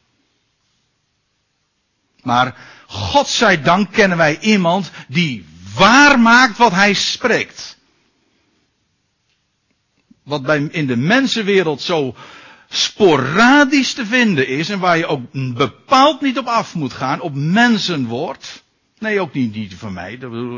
Maar 2.22 2.56
God 2.88 3.28
zij 3.28 3.62
dank 3.62 3.92
kennen 3.92 4.18
wij 4.18 4.40
iemand 4.40 4.92
die 5.08 5.46
waar 5.76 6.20
maakt 6.20 6.58
wat 6.58 6.72
hij 6.72 6.94
spreekt. 6.94 7.78
Wat 10.24 10.44
bij, 10.44 10.68
in 10.72 10.88
de 10.88 10.98
mensenwereld 10.98 11.82
zo 11.82 12.16
sporadisch 12.70 13.94
te 13.94 14.06
vinden 14.06 14.48
is 14.48 14.70
en 14.70 14.80
waar 14.80 14.98
je 14.98 15.06
ook 15.06 15.22
bepaald 15.32 16.22
niet 16.22 16.38
op 16.38 16.46
af 16.48 16.76
moet 16.76 16.94
gaan, 16.94 17.22
op 17.22 17.34
mensenwoord. 17.36 18.64
Nee, 19.00 19.20
ook 19.20 19.34
niet, 19.34 19.56
niet 19.56 19.76
van 19.76 19.94
mij. 19.94 20.14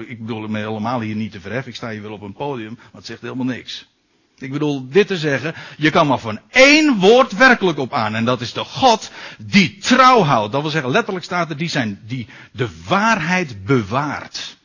ik 0.08 0.19
bedoel 0.19 0.47
me 0.47 0.58
helemaal 0.58 1.00
hier 1.00 1.15
niet 1.15 1.32
te 1.32 1.39
verheffen. 1.39 1.71
Ik 1.71 1.78
sta 1.78 1.89
hier 1.89 2.02
wel 2.02 2.12
op 2.12 2.21
een 2.21 2.34
podium, 2.34 2.73
maar 2.76 2.88
het 2.91 3.06
zegt 3.06 3.21
helemaal 3.21 3.45
niks. 3.45 3.88
Ik 4.38 4.52
bedoel 4.52 4.89
dit 4.89 5.08
te 5.08 5.17
zeggen, 5.17 5.56
je 5.78 5.89
kan 5.89 6.08
maar 6.08 6.19
van 6.19 6.39
één 6.50 7.00
woord 7.00 7.32
werkelijk 7.32 7.78
op 7.78 7.93
aan. 7.93 8.15
En 8.15 8.26
dat 8.26 8.41
is 8.41 8.54
de 8.54 8.63
God 8.63 9.12
die 9.38 9.78
trouw 9.78 10.21
houdt. 10.21 10.52
Dat 10.52 10.62
wil 10.62 10.71
zeggen, 10.71 10.91
letterlijk 10.91 11.26
staat 11.26 11.50
er, 11.50 11.58
die 11.58 11.69
zijn, 11.69 12.02
die 12.04 12.28
de 12.52 12.69
waarheid 12.88 13.65
bewaart. 13.65 14.58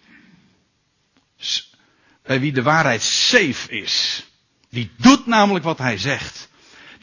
Bij 2.22 2.40
wie 2.40 2.52
de 2.52 2.62
waarheid 2.62 3.02
safe 3.02 3.68
is. 3.68 4.26
Die 4.70 4.90
doet 4.96 5.26
namelijk 5.26 5.64
wat 5.64 5.78
hij 5.78 5.98
zegt. 5.98 6.48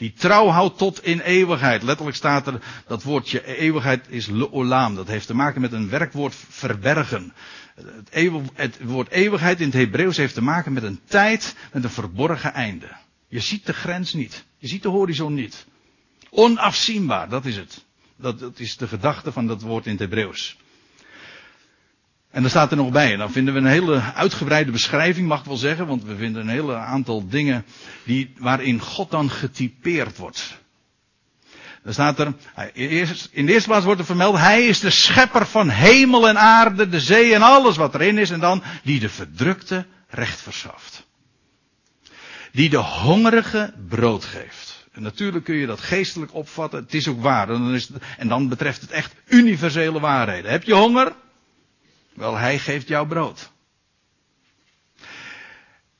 Die 0.00 0.12
trouw 0.12 0.48
houdt 0.48 0.78
tot 0.78 1.04
in 1.04 1.20
eeuwigheid. 1.20 1.82
Letterlijk 1.82 2.16
staat 2.16 2.46
er, 2.46 2.60
dat 2.86 3.02
woordje 3.02 3.44
eeuwigheid 3.44 4.06
is 4.08 4.26
leolam. 4.26 4.94
Dat 4.94 5.08
heeft 5.08 5.26
te 5.26 5.34
maken 5.34 5.60
met 5.60 5.72
een 5.72 5.88
werkwoord 5.88 6.34
verbergen. 6.48 7.32
Het, 8.10 8.50
het 8.54 8.78
woord 8.82 9.10
eeuwigheid 9.10 9.60
in 9.60 9.66
het 9.66 9.74
Hebreeuws 9.74 10.16
heeft 10.16 10.34
te 10.34 10.42
maken 10.42 10.72
met 10.72 10.82
een 10.82 11.00
tijd, 11.04 11.56
met 11.72 11.84
een 11.84 11.90
verborgen 11.90 12.54
einde. 12.54 12.96
Je 13.28 13.40
ziet 13.40 13.66
de 13.66 13.72
grens 13.72 14.12
niet. 14.12 14.44
Je 14.58 14.68
ziet 14.68 14.82
de 14.82 14.88
horizon 14.88 15.34
niet. 15.34 15.66
Onafzienbaar, 16.30 17.28
dat 17.28 17.44
is 17.44 17.56
het. 17.56 17.84
Dat, 18.16 18.38
dat 18.38 18.58
is 18.58 18.76
de 18.76 18.88
gedachte 18.88 19.32
van 19.32 19.46
dat 19.46 19.62
woord 19.62 19.84
in 19.84 19.90
het 19.90 20.00
Hebreeuws. 20.00 20.56
En 22.30 22.40
dan 22.40 22.50
staat 22.50 22.70
er 22.70 22.76
nog 22.76 22.90
bij, 22.90 23.12
en 23.12 23.18
dan 23.18 23.32
vinden 23.32 23.54
we 23.54 23.60
een 23.60 23.66
hele 23.66 24.02
uitgebreide 24.14 24.70
beschrijving, 24.70 25.28
mag 25.28 25.40
ik 25.40 25.44
wel 25.44 25.56
zeggen, 25.56 25.86
want 25.86 26.04
we 26.04 26.16
vinden 26.16 26.42
een 26.42 26.48
hele 26.48 26.74
aantal 26.74 27.28
dingen 27.28 27.64
die, 28.04 28.32
waarin 28.38 28.80
God 28.80 29.10
dan 29.10 29.30
getypeerd 29.30 30.16
wordt. 30.16 30.58
Dan 31.82 31.92
staat 31.92 32.18
er, 32.18 32.32
in 33.30 33.46
de 33.46 33.52
eerste 33.52 33.68
plaats 33.68 33.84
wordt 33.84 34.00
er 34.00 34.06
vermeld, 34.06 34.36
hij 34.36 34.66
is 34.66 34.80
de 34.80 34.90
schepper 34.90 35.46
van 35.46 35.68
hemel 35.68 36.28
en 36.28 36.38
aarde, 36.38 36.88
de 36.88 37.00
zee 37.00 37.34
en 37.34 37.42
alles 37.42 37.76
wat 37.76 37.94
erin 37.94 38.18
is, 38.18 38.30
en 38.30 38.40
dan 38.40 38.62
die 38.82 39.00
de 39.00 39.08
verdrukte 39.08 39.86
recht 40.08 40.40
verschaft. 40.40 41.06
Die 42.52 42.70
de 42.70 42.76
hongerige 42.76 43.72
brood 43.88 44.24
geeft. 44.24 44.86
En 44.92 45.02
natuurlijk 45.02 45.44
kun 45.44 45.54
je 45.54 45.66
dat 45.66 45.80
geestelijk 45.80 46.34
opvatten, 46.34 46.82
het 46.82 46.94
is 46.94 47.08
ook 47.08 47.22
waar, 47.22 47.48
en 47.48 47.62
dan, 47.62 47.74
is 47.74 47.90
en 48.18 48.28
dan 48.28 48.48
betreft 48.48 48.80
het 48.80 48.90
echt 48.90 49.14
universele 49.26 50.00
waarheden. 50.00 50.50
Heb 50.50 50.62
je 50.62 50.74
honger? 50.74 51.12
Wel, 52.20 52.36
hij 52.36 52.58
geeft 52.58 52.88
jou 52.88 53.06
brood. 53.08 53.50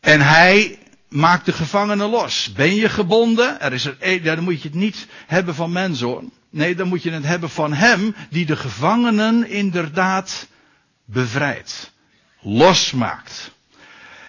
En 0.00 0.20
hij 0.20 0.78
maakt 1.08 1.44
de 1.44 1.52
gevangenen 1.52 2.08
los. 2.08 2.52
Ben 2.52 2.74
je 2.74 2.88
gebonden? 2.88 3.60
Er 3.60 3.72
is 3.72 3.84
er, 3.84 3.96
e- 4.00 4.20
dan 4.20 4.44
moet 4.44 4.62
je 4.62 4.68
het 4.68 4.76
niet 4.76 5.06
hebben 5.26 5.54
van 5.54 5.72
mensen 5.72 6.06
hoor. 6.06 6.24
Nee, 6.50 6.74
dan 6.74 6.88
moet 6.88 7.02
je 7.02 7.10
het 7.10 7.24
hebben 7.24 7.50
van 7.50 7.72
hem 7.72 8.14
die 8.30 8.46
de 8.46 8.56
gevangenen 8.56 9.48
inderdaad 9.48 10.46
bevrijdt. 11.04 11.92
Losmaakt. 12.40 13.50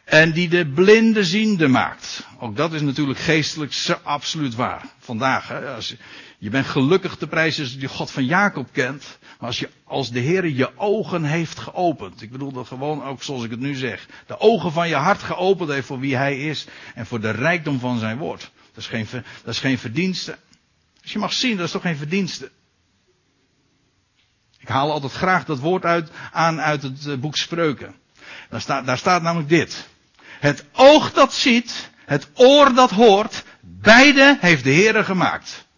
En 0.04 0.32
die 0.32 0.49
de 0.49 0.67
blinde 0.67 1.23
ziende 1.23 1.67
maakt. 1.67 2.25
Ook 2.39 2.56
dat 2.56 2.73
is 2.73 2.82
natuurlijk 2.82 3.19
geestelijk 3.19 3.73
absoluut 4.04 4.56
waar. 4.56 4.86
Vandaag, 4.99 5.47
hè, 5.47 5.73
als, 5.73 5.95
je 6.41 6.49
bent 6.49 6.65
gelukkig 6.65 7.15
te 7.15 7.27
prijzen 7.27 7.63
als 7.63 7.73
je 7.73 7.88
God 7.88 8.12
van 8.12 8.25
Jacob 8.25 8.67
kent. 8.71 9.19
Maar 9.39 9.47
als, 9.47 9.60
je, 9.60 9.69
als 9.84 10.12
de 10.12 10.19
Heer 10.19 10.47
je 10.47 10.77
ogen 10.77 11.23
heeft 11.23 11.60
geopend. 11.60 12.21
Ik 12.21 12.32
bedoel 12.32 12.51
dat 12.51 12.67
gewoon 12.67 13.04
ook 13.04 13.23
zoals 13.23 13.43
ik 13.43 13.49
het 13.49 13.60
nu 13.60 13.75
zeg. 13.75 14.08
De 14.27 14.39
ogen 14.39 14.71
van 14.71 14.88
je 14.88 14.95
hart 14.95 15.23
geopend 15.23 15.69
heeft 15.69 15.88
voor 15.88 15.99
wie 15.99 16.15
Hij 16.15 16.39
is. 16.39 16.65
En 16.95 17.06
voor 17.06 17.19
de 17.19 17.30
rijkdom 17.30 17.80
van 17.80 17.99
zijn 17.99 18.17
woord. 18.17 18.51
Dat 18.73 18.84
is 18.84 18.88
geen, 18.88 19.08
dat 19.12 19.54
is 19.54 19.60
geen 19.60 19.77
verdienste. 19.77 20.38
Als 21.01 21.12
je 21.12 21.19
mag 21.19 21.34
zien, 21.34 21.58
dat 21.58 21.65
is 21.65 21.71
toch 21.71 21.82
geen 21.82 21.97
verdienste. 21.97 22.51
Ik 24.58 24.67
haal 24.67 24.91
altijd 24.91 25.12
graag 25.12 25.45
dat 25.45 25.60
woord 25.60 25.86
uit, 25.86 26.10
aan 26.32 26.62
uit 26.62 26.84
het 26.84 27.08
eh, 27.08 27.15
boek 27.17 27.36
Spreuken. 27.36 27.95
Daar 28.49 28.62
staat, 28.62 28.86
daar 28.86 28.97
staat 28.97 29.21
namelijk 29.21 29.49
dit. 29.49 29.88
Het 30.39 30.65
oog 30.71 31.13
dat 31.13 31.34
ziet, 31.34 31.89
het 32.06 32.30
oor 32.34 32.73
dat 32.73 32.91
hoort, 32.91 33.43
Beide 33.62 34.38
heeft 34.39 34.63
de 34.63 34.73
Heere 34.73 35.04
gemaakt. 35.04 35.69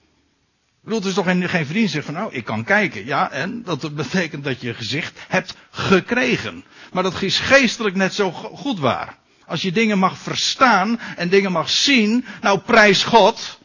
Ik 0.84 0.89
bedoel, 0.89 1.13
toch 1.13 1.26
geen, 1.26 1.50
geen 1.50 1.65
vriend 1.65 1.89
zegt 1.89 2.06
van 2.06 2.13
nou, 2.13 2.34
ik 2.34 2.43
kan 2.43 2.63
kijken. 2.63 3.06
Ja, 3.06 3.32
en 3.32 3.63
dat 3.63 3.96
betekent 3.96 4.43
dat 4.43 4.62
je 4.62 4.74
gezicht 4.74 5.19
hebt 5.28 5.56
gekregen. 5.72 6.63
Maar 6.91 7.04
dat 7.04 7.22
is 7.22 7.39
geestelijk 7.39 7.96
net 7.96 8.13
zo 8.13 8.32
goed 8.32 8.80
waar. 8.80 9.17
Als 9.46 9.62
je 9.62 9.72
dingen 9.72 10.00
mag 10.00 10.17
verstaan 10.17 11.00
en 11.15 11.30
dingen 11.30 11.52
mag 11.52 11.69
zien, 11.69 12.26
nou 12.41 12.60
prijs 12.60 13.04
God. 13.04 13.60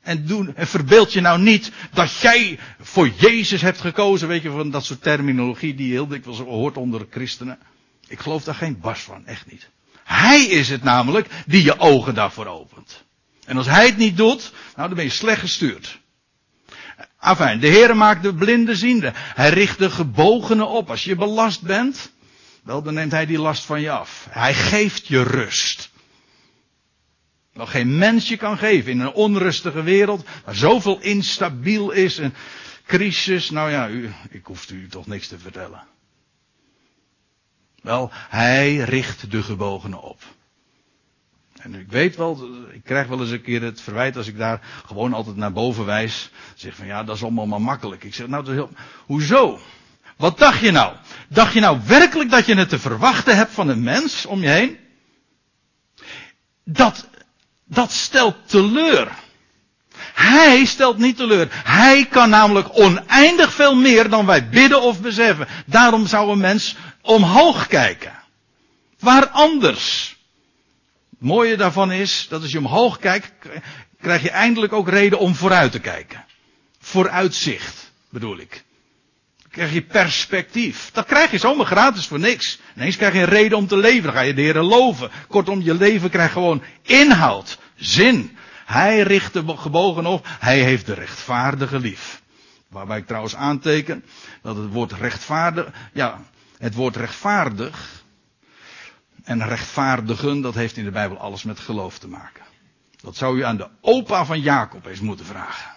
En, 0.00 0.26
doe, 0.26 0.52
en 0.54 0.66
verbeeld 0.66 1.12
je 1.12 1.20
nou 1.20 1.40
niet 1.40 1.72
dat 1.92 2.16
jij 2.16 2.58
voor 2.80 3.08
Jezus 3.08 3.62
hebt 3.62 3.80
gekozen. 3.80 4.28
Weet 4.28 4.42
je, 4.42 4.50
van 4.50 4.70
dat 4.70 4.84
soort 4.84 5.02
terminologie 5.02 5.74
die 5.74 5.92
heel 5.92 6.06
dikwijls 6.06 6.40
hoort 6.40 6.76
onder 6.76 7.06
christenen. 7.10 7.58
Ik 8.08 8.18
geloof 8.18 8.44
daar 8.44 8.54
geen 8.54 8.80
bas 8.80 9.00
van, 9.00 9.26
echt 9.26 9.50
niet. 9.50 9.68
Hij 10.04 10.44
is 10.44 10.68
het 10.68 10.82
namelijk 10.82 11.28
die 11.46 11.64
je 11.64 11.78
ogen 11.78 12.14
daarvoor 12.14 12.46
opent. 12.46 13.04
En 13.44 13.56
als 13.56 13.66
hij 13.66 13.86
het 13.86 13.96
niet 13.96 14.16
doet, 14.16 14.52
nou 14.74 14.88
dan 14.88 14.96
ben 14.96 15.04
je 15.04 15.10
slecht 15.10 15.40
gestuurd. 15.40 16.04
Afijn, 17.26 17.60
de 17.60 17.66
Heer 17.66 17.96
maakt 17.96 18.22
de 18.22 18.34
blinde 18.34 18.76
ziende. 18.76 19.12
Hij 19.14 19.48
richt 19.48 19.78
de 19.78 19.90
gebogenen 19.90 20.68
op. 20.68 20.90
Als 20.90 21.04
je 21.04 21.16
belast 21.16 21.62
bent, 21.62 22.12
wel 22.62 22.82
dan 22.82 22.94
neemt 22.94 23.12
hij 23.12 23.26
die 23.26 23.38
last 23.38 23.64
van 23.64 23.80
je 23.80 23.90
af. 23.90 24.26
Hij 24.30 24.54
geeft 24.54 25.06
je 25.06 25.22
rust. 25.22 25.90
Nog 27.52 27.70
geen 27.70 27.98
mens 27.98 28.28
je 28.28 28.36
kan 28.36 28.58
geven 28.58 28.92
in 28.92 29.00
een 29.00 29.12
onrustige 29.12 29.82
wereld, 29.82 30.26
waar 30.44 30.54
zoveel 30.54 31.00
instabiel 31.00 31.90
is 31.90 32.18
en 32.18 32.34
crisis. 32.86 33.50
Nou 33.50 33.70
ja, 33.70 33.88
u, 33.88 34.12
ik 34.30 34.46
hoef 34.46 34.70
u 34.70 34.88
toch 34.88 35.06
niks 35.06 35.28
te 35.28 35.38
vertellen. 35.38 35.86
Wel, 37.82 38.10
hij 38.12 38.76
richt 38.76 39.30
de 39.30 39.42
gebogenen 39.42 40.02
op. 40.02 40.22
En 41.60 41.74
ik 41.74 41.86
weet 41.88 42.16
wel, 42.16 42.48
ik 42.72 42.84
krijg 42.84 43.06
wel 43.06 43.20
eens 43.20 43.30
een 43.30 43.42
keer 43.42 43.62
het 43.62 43.80
verwijt 43.80 44.16
als 44.16 44.26
ik 44.26 44.38
daar 44.38 44.60
gewoon 44.86 45.12
altijd 45.12 45.36
naar 45.36 45.52
boven 45.52 45.84
wijs. 45.84 46.30
Zeg 46.54 46.74
van 46.74 46.86
ja, 46.86 47.04
dat 47.04 47.16
is 47.16 47.22
allemaal 47.22 47.46
maar 47.46 47.60
makkelijk. 47.60 48.04
Ik 48.04 48.14
zeg 48.14 48.26
nou, 48.26 48.44
dat 48.44 48.52
is 48.54 48.58
heel, 48.58 48.70
hoezo? 49.06 49.58
Wat 50.16 50.38
dacht 50.38 50.60
je 50.60 50.70
nou? 50.70 50.96
Dacht 51.28 51.52
je 51.52 51.60
nou 51.60 51.80
werkelijk 51.86 52.30
dat 52.30 52.46
je 52.46 52.54
het 52.54 52.68
te 52.68 52.78
verwachten 52.78 53.36
hebt 53.36 53.52
van 53.52 53.68
een 53.68 53.82
mens 53.82 54.26
om 54.26 54.40
je 54.40 54.48
heen? 54.48 54.78
Dat, 56.64 57.08
dat 57.64 57.92
stelt 57.92 58.36
teleur. 58.46 59.10
Hij 60.14 60.64
stelt 60.64 60.98
niet 60.98 61.16
teleur. 61.16 61.48
Hij 61.50 62.06
kan 62.06 62.30
namelijk 62.30 62.78
oneindig 62.78 63.52
veel 63.52 63.74
meer 63.76 64.08
dan 64.08 64.26
wij 64.26 64.48
bidden 64.48 64.82
of 64.82 65.00
beseffen. 65.00 65.48
Daarom 65.66 66.06
zou 66.06 66.30
een 66.30 66.38
mens 66.38 66.76
omhoog 67.00 67.66
kijken. 67.66 68.12
Waar 68.98 69.28
anders? 69.28 70.15
Het 71.18 71.28
mooie 71.28 71.56
daarvan 71.56 71.92
is 71.92 72.26
dat 72.28 72.42
als 72.42 72.52
je 72.52 72.58
omhoog 72.58 72.98
kijkt, 72.98 73.32
krijg 74.00 74.22
je 74.22 74.30
eindelijk 74.30 74.72
ook 74.72 74.88
reden 74.88 75.18
om 75.18 75.34
vooruit 75.34 75.72
te 75.72 75.80
kijken. 75.80 76.24
Vooruitzicht, 76.78 77.92
bedoel 78.08 78.38
ik. 78.38 78.64
Krijg 79.50 79.72
je 79.72 79.82
perspectief. 79.82 80.90
Dat 80.92 81.06
krijg 81.06 81.30
je 81.30 81.38
zomaar 81.38 81.66
gratis 81.66 82.06
voor 82.06 82.18
niks. 82.18 82.60
Ineens 82.76 82.96
krijg 82.96 83.14
je 83.14 83.24
reden 83.24 83.58
om 83.58 83.66
te 83.66 83.76
leven. 83.76 84.02
Dan 84.02 84.12
ga 84.12 84.20
je 84.20 84.34
de 84.34 84.42
Heer 84.42 84.62
loven. 84.62 85.10
Kortom, 85.28 85.62
je 85.62 85.74
leven 85.74 86.10
krijgt 86.10 86.32
gewoon 86.32 86.62
inhoud, 86.82 87.58
zin. 87.76 88.36
Hij 88.64 89.00
richt 89.00 89.32
de 89.32 89.56
gebogen 89.56 90.06
op. 90.06 90.26
Hij 90.38 90.60
heeft 90.60 90.86
de 90.86 90.94
rechtvaardige 90.94 91.78
lief. 91.78 92.22
Waarbij 92.68 92.98
ik 92.98 93.06
trouwens 93.06 93.36
aanteken 93.36 94.04
dat 94.42 94.56
het 94.56 94.72
woord 94.72 94.92
rechtvaardig, 94.92 95.66
ja, 95.92 96.22
het 96.58 96.74
woord 96.74 96.96
rechtvaardig 96.96 98.04
en 99.26 99.46
rechtvaardigen, 99.46 100.40
dat 100.40 100.54
heeft 100.54 100.76
in 100.76 100.84
de 100.84 100.90
Bijbel 100.90 101.18
alles 101.18 101.42
met 101.42 101.60
geloof 101.60 101.98
te 101.98 102.08
maken. 102.08 102.44
Dat 103.00 103.16
zou 103.16 103.38
u 103.38 103.44
aan 103.44 103.56
de 103.56 103.68
opa 103.80 104.24
van 104.24 104.40
Jacob 104.40 104.86
eens 104.86 105.00
moeten 105.00 105.26
vragen. 105.26 105.70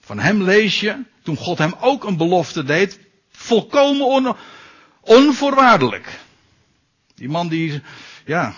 Van 0.00 0.18
hem 0.18 0.42
lees 0.42 0.80
je, 0.80 1.02
toen 1.22 1.36
God 1.36 1.58
hem 1.58 1.74
ook 1.80 2.04
een 2.04 2.16
belofte 2.16 2.62
deed, 2.62 3.00
volkomen 3.30 4.06
on, 4.06 4.36
onvoorwaardelijk. 5.00 6.20
Die 7.14 7.28
man 7.28 7.48
die, 7.48 7.82
ja, 8.24 8.54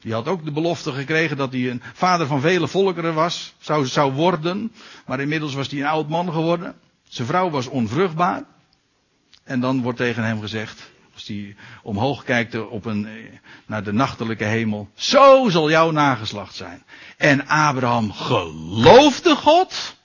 die 0.00 0.12
had 0.12 0.28
ook 0.28 0.44
de 0.44 0.52
belofte 0.52 0.92
gekregen 0.92 1.36
dat 1.36 1.52
hij 1.52 1.70
een 1.70 1.82
vader 1.92 2.26
van 2.26 2.40
vele 2.40 2.68
volkeren 2.68 3.14
was, 3.14 3.54
zou, 3.58 3.86
zou 3.86 4.12
worden. 4.12 4.72
Maar 5.06 5.20
inmiddels 5.20 5.54
was 5.54 5.68
hij 5.68 5.80
een 5.80 5.86
oud 5.86 6.08
man 6.08 6.32
geworden. 6.32 6.74
Zijn 7.08 7.28
vrouw 7.28 7.50
was 7.50 7.66
onvruchtbaar. 7.66 8.44
En 9.44 9.60
dan 9.60 9.82
wordt 9.82 9.98
tegen 9.98 10.24
hem 10.24 10.40
gezegd, 10.40 10.90
als 11.14 11.26
hij 11.26 11.56
omhoog 11.82 12.24
kijkt 12.24 12.68
op 12.68 12.84
een, 12.84 13.08
naar 13.66 13.84
de 13.84 13.92
nachtelijke 13.92 14.44
hemel. 14.44 14.88
Zo 14.94 15.48
zal 15.48 15.70
jouw 15.70 15.90
nageslacht 15.90 16.54
zijn. 16.54 16.84
En 17.16 17.46
Abraham 17.46 18.12
geloofde 18.12 19.34
God. 19.36 19.96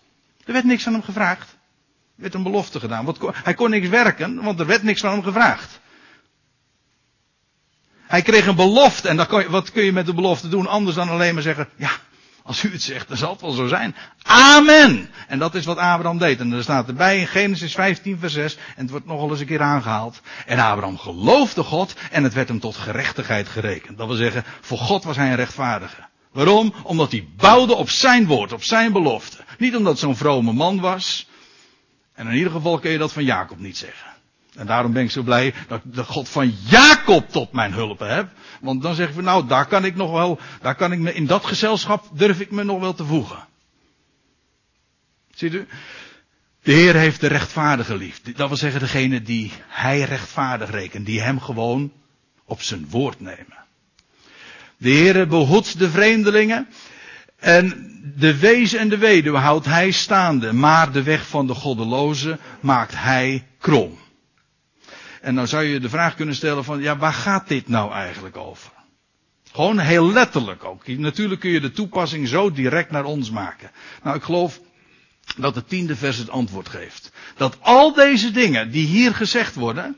Er 0.46 0.54
werd 0.54 0.66
niks 0.66 0.84
van 0.84 0.94
hem 0.94 1.04
gevraagd. 1.04 1.50
Er 2.16 2.22
werd 2.22 2.34
een 2.34 2.44
belofte 2.44 2.80
gedaan. 2.80 3.16
Hij 3.44 3.54
kon 3.54 3.70
niks 3.70 3.88
werken, 3.88 4.44
want 4.44 4.60
er 4.60 4.66
werd 4.66 4.84
niks 4.84 5.02
van 5.02 5.12
hem 5.12 5.24
gevraagd. 5.24 5.80
Hij 8.08 8.22
kreeg 8.22 8.46
een 8.46 8.56
belofte. 8.56 9.08
En 9.08 9.50
wat 9.50 9.72
kun 9.72 9.84
je 9.84 9.94
met 9.94 10.06
de 10.06 10.14
belofte 10.14 10.50
doen 10.50 10.68
anders 10.68 10.96
dan 10.96 11.10
alleen 11.10 11.34
maar 11.34 11.44
zeggen, 11.44 11.70
ja, 11.76 11.92
als 12.50 12.64
u 12.64 12.72
het 12.72 12.82
zegt, 12.82 13.08
dan 13.08 13.18
zal 13.18 13.32
het 13.32 13.42
wel 13.42 13.52
zo 13.52 13.68
zijn. 13.68 13.96
Amen. 14.22 15.10
En 15.28 15.40
dat 15.40 15.56
is 15.56 15.66
wat 15.66 15.78
Abraham 15.78 16.18
deed. 16.18 16.40
En 16.40 16.52
er 16.52 16.64
staat 16.64 16.88
erbij 16.88 17.20
in 17.20 17.28
Genesis 17.28 17.74
15 17.74 18.20
vers 18.20 18.34
6. 18.34 18.58
En 18.76 18.82
het 18.82 18.90
wordt 18.90 19.06
nogal 19.06 19.30
eens 19.30 19.40
een 19.40 19.46
keer 19.46 19.62
aangehaald. 19.62 20.22
En 20.46 20.60
Abraham 20.60 20.98
geloofde 20.98 21.64
God 21.64 21.94
en 22.12 22.24
het 22.24 22.34
werd 22.34 22.48
hem 22.48 22.60
tot 22.60 22.76
gerechtigheid 22.76 23.48
gerekend. 23.48 23.98
Dat 23.98 24.08
wil 24.08 24.16
zeggen, 24.16 24.44
voor 24.62 24.78
God 24.78 25.04
was 25.04 25.16
hij 25.16 25.30
een 25.30 25.36
rechtvaardige. 25.36 26.08
Waarom? 26.32 26.74
Omdat 26.84 27.12
hij 27.12 27.28
bouwde 27.38 27.76
op 27.76 27.90
zijn 27.90 28.26
woord, 28.26 28.54
op 28.54 28.64
zijn 28.64 28.92
belofte. 28.92 29.38
Niet 29.58 29.76
omdat 29.76 30.00
zo'n 30.00 30.16
vrome 30.16 30.54
man 30.54 30.80
was. 30.80 31.28
En 32.14 32.28
in 32.28 32.36
ieder 32.36 32.52
geval 32.52 32.80
kun 32.80 32.92
je 32.92 32.98
dat 32.98 33.14
van 33.14 33.24
Jacob 33.24 33.60
niet 33.60 33.78
zeggen. 33.78 34.09
En 34.60 34.66
daarom 34.66 34.94
ben 34.94 35.04
ik 35.04 35.12
zo 35.12 35.22
blij 35.22 35.54
dat 35.68 35.82
de 35.84 36.04
God 36.04 36.30
van 36.30 36.54
Jacob 36.66 37.30
tot 37.30 37.52
mijn 37.52 37.74
hulp 37.74 38.00
heb. 38.00 38.30
Want 38.62 38.82
dan 38.82 38.96
zeggen 38.96 39.16
we, 39.16 39.22
nou, 39.22 39.48
daar 39.48 39.66
kan 39.66 39.86
ik 39.86 39.96
nog 39.96 40.12
wel, 40.12 40.40
daar 40.62 40.76
kan 40.76 40.92
ik 40.92 41.00
me, 41.00 41.14
in 41.14 41.26
dat 41.26 41.46
gezelschap 41.46 42.06
durf 42.14 42.40
ik 42.40 42.52
me 42.52 42.64
nog 42.64 42.80
wel 42.80 42.94
te 42.94 43.06
voegen. 43.06 43.48
Ziet 45.34 45.54
u? 45.54 45.68
De 46.64 46.72
Heer 46.72 46.96
heeft 46.96 47.22
de 47.22 47.28
rechtvaardige 47.28 47.96
lief. 47.96 48.22
Dat 48.22 48.48
wil 48.48 48.58
zeggen 48.58 48.80
degene 48.80 49.22
die 49.22 49.52
hij 49.68 50.02
rechtvaardig 50.02 50.72
rekent, 50.72 51.06
die 51.06 51.22
hem 51.22 51.40
gewoon 51.40 51.92
op 52.46 52.62
zijn 52.62 52.90
woord 52.90 53.20
nemen. 53.20 53.58
De 54.78 54.90
Heer 54.90 55.28
behoedt 55.28 55.80
de 55.80 55.90
vreemdelingen 55.90 56.68
en 57.36 57.90
de 58.16 58.38
wezen 58.38 58.80
en 58.80 58.90
de 58.90 58.98
weduwe 58.98 59.38
houdt 59.38 59.66
hij 59.66 59.92
staande, 59.92 60.54
maar 60.54 60.92
de 60.92 61.04
weg 61.04 61.28
van 61.28 61.48
de 61.48 61.54
goddeloze 61.54 62.38
maakt 62.60 62.96
hij 62.96 63.48
krom. 63.60 63.98
En 65.22 65.36
dan 65.36 65.48
zou 65.48 65.64
je 65.64 65.80
de 65.80 65.90
vraag 65.90 66.16
kunnen 66.16 66.36
stellen 66.36 66.64
van, 66.64 66.82
ja, 66.82 66.98
waar 66.98 67.14
gaat 67.14 67.48
dit 67.48 67.68
nou 67.68 67.92
eigenlijk 67.92 68.38
over? 68.38 68.72
Gewoon 69.52 69.80
heel 69.80 70.12
letterlijk 70.12 70.64
ook. 70.64 70.88
Natuurlijk 70.88 71.40
kun 71.40 71.50
je 71.50 71.60
de 71.60 71.72
toepassing 71.72 72.28
zo 72.28 72.52
direct 72.52 72.92
naar 72.92 73.04
ons 73.04 73.32
maken. 73.32 73.72
Nou, 74.04 74.16
ik 74.16 74.24
geloof 74.24 74.60
dat 75.38 75.56
het 75.56 75.70
tiende 75.70 75.96
vers 75.96 76.18
het 76.18 76.30
antwoord 76.30 76.70
geeft. 76.70 77.12
Dat 77.36 77.58
al 77.62 77.94
deze 77.94 78.32
dingen 78.32 78.72
die 78.72 78.86
hier 78.88 79.16
gezegd 79.16 79.56
worden, 79.56 79.98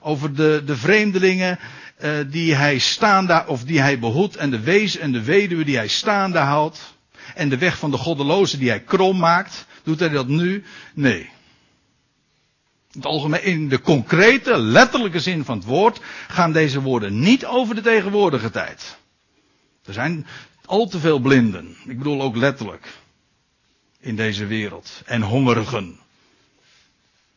over 0.00 0.34
de, 0.34 0.62
de 0.66 0.76
vreemdelingen 0.76 1.58
uh, 2.04 2.10
die 2.26 2.54
hij 2.54 2.78
staande, 2.78 3.44
of 3.46 3.64
die 3.64 3.80
hij 3.80 3.98
behoedt, 3.98 4.36
en 4.36 4.50
de 4.50 4.60
wees 4.60 4.96
en 4.96 5.12
de 5.12 5.22
weduwe 5.22 5.64
die 5.64 5.76
hij 5.76 5.88
staande 5.88 6.38
houdt, 6.38 6.94
en 7.34 7.48
de 7.48 7.58
weg 7.58 7.78
van 7.78 7.90
de 7.90 7.96
goddeloze 7.96 8.58
die 8.58 8.68
hij 8.68 8.80
krom 8.80 9.18
maakt, 9.18 9.66
doet 9.82 10.00
hij 10.00 10.08
dat 10.08 10.28
nu? 10.28 10.64
Nee 10.94 11.34
in 13.42 13.68
de 13.68 13.80
concrete, 13.80 14.58
letterlijke 14.58 15.20
zin 15.20 15.44
van 15.44 15.56
het 15.56 15.66
woord, 15.66 16.00
gaan 16.28 16.52
deze 16.52 16.80
woorden 16.80 17.20
niet 17.20 17.46
over 17.46 17.74
de 17.74 17.80
tegenwoordige 17.80 18.50
tijd. 18.50 18.96
Er 19.84 19.92
zijn 19.92 20.26
al 20.64 20.86
te 20.86 20.98
veel 20.98 21.18
blinden. 21.18 21.76
Ik 21.86 21.98
bedoel 21.98 22.22
ook 22.22 22.36
letterlijk. 22.36 22.88
In 24.00 24.16
deze 24.16 24.46
wereld. 24.46 25.02
En 25.04 25.22
hongerigen. 25.22 25.98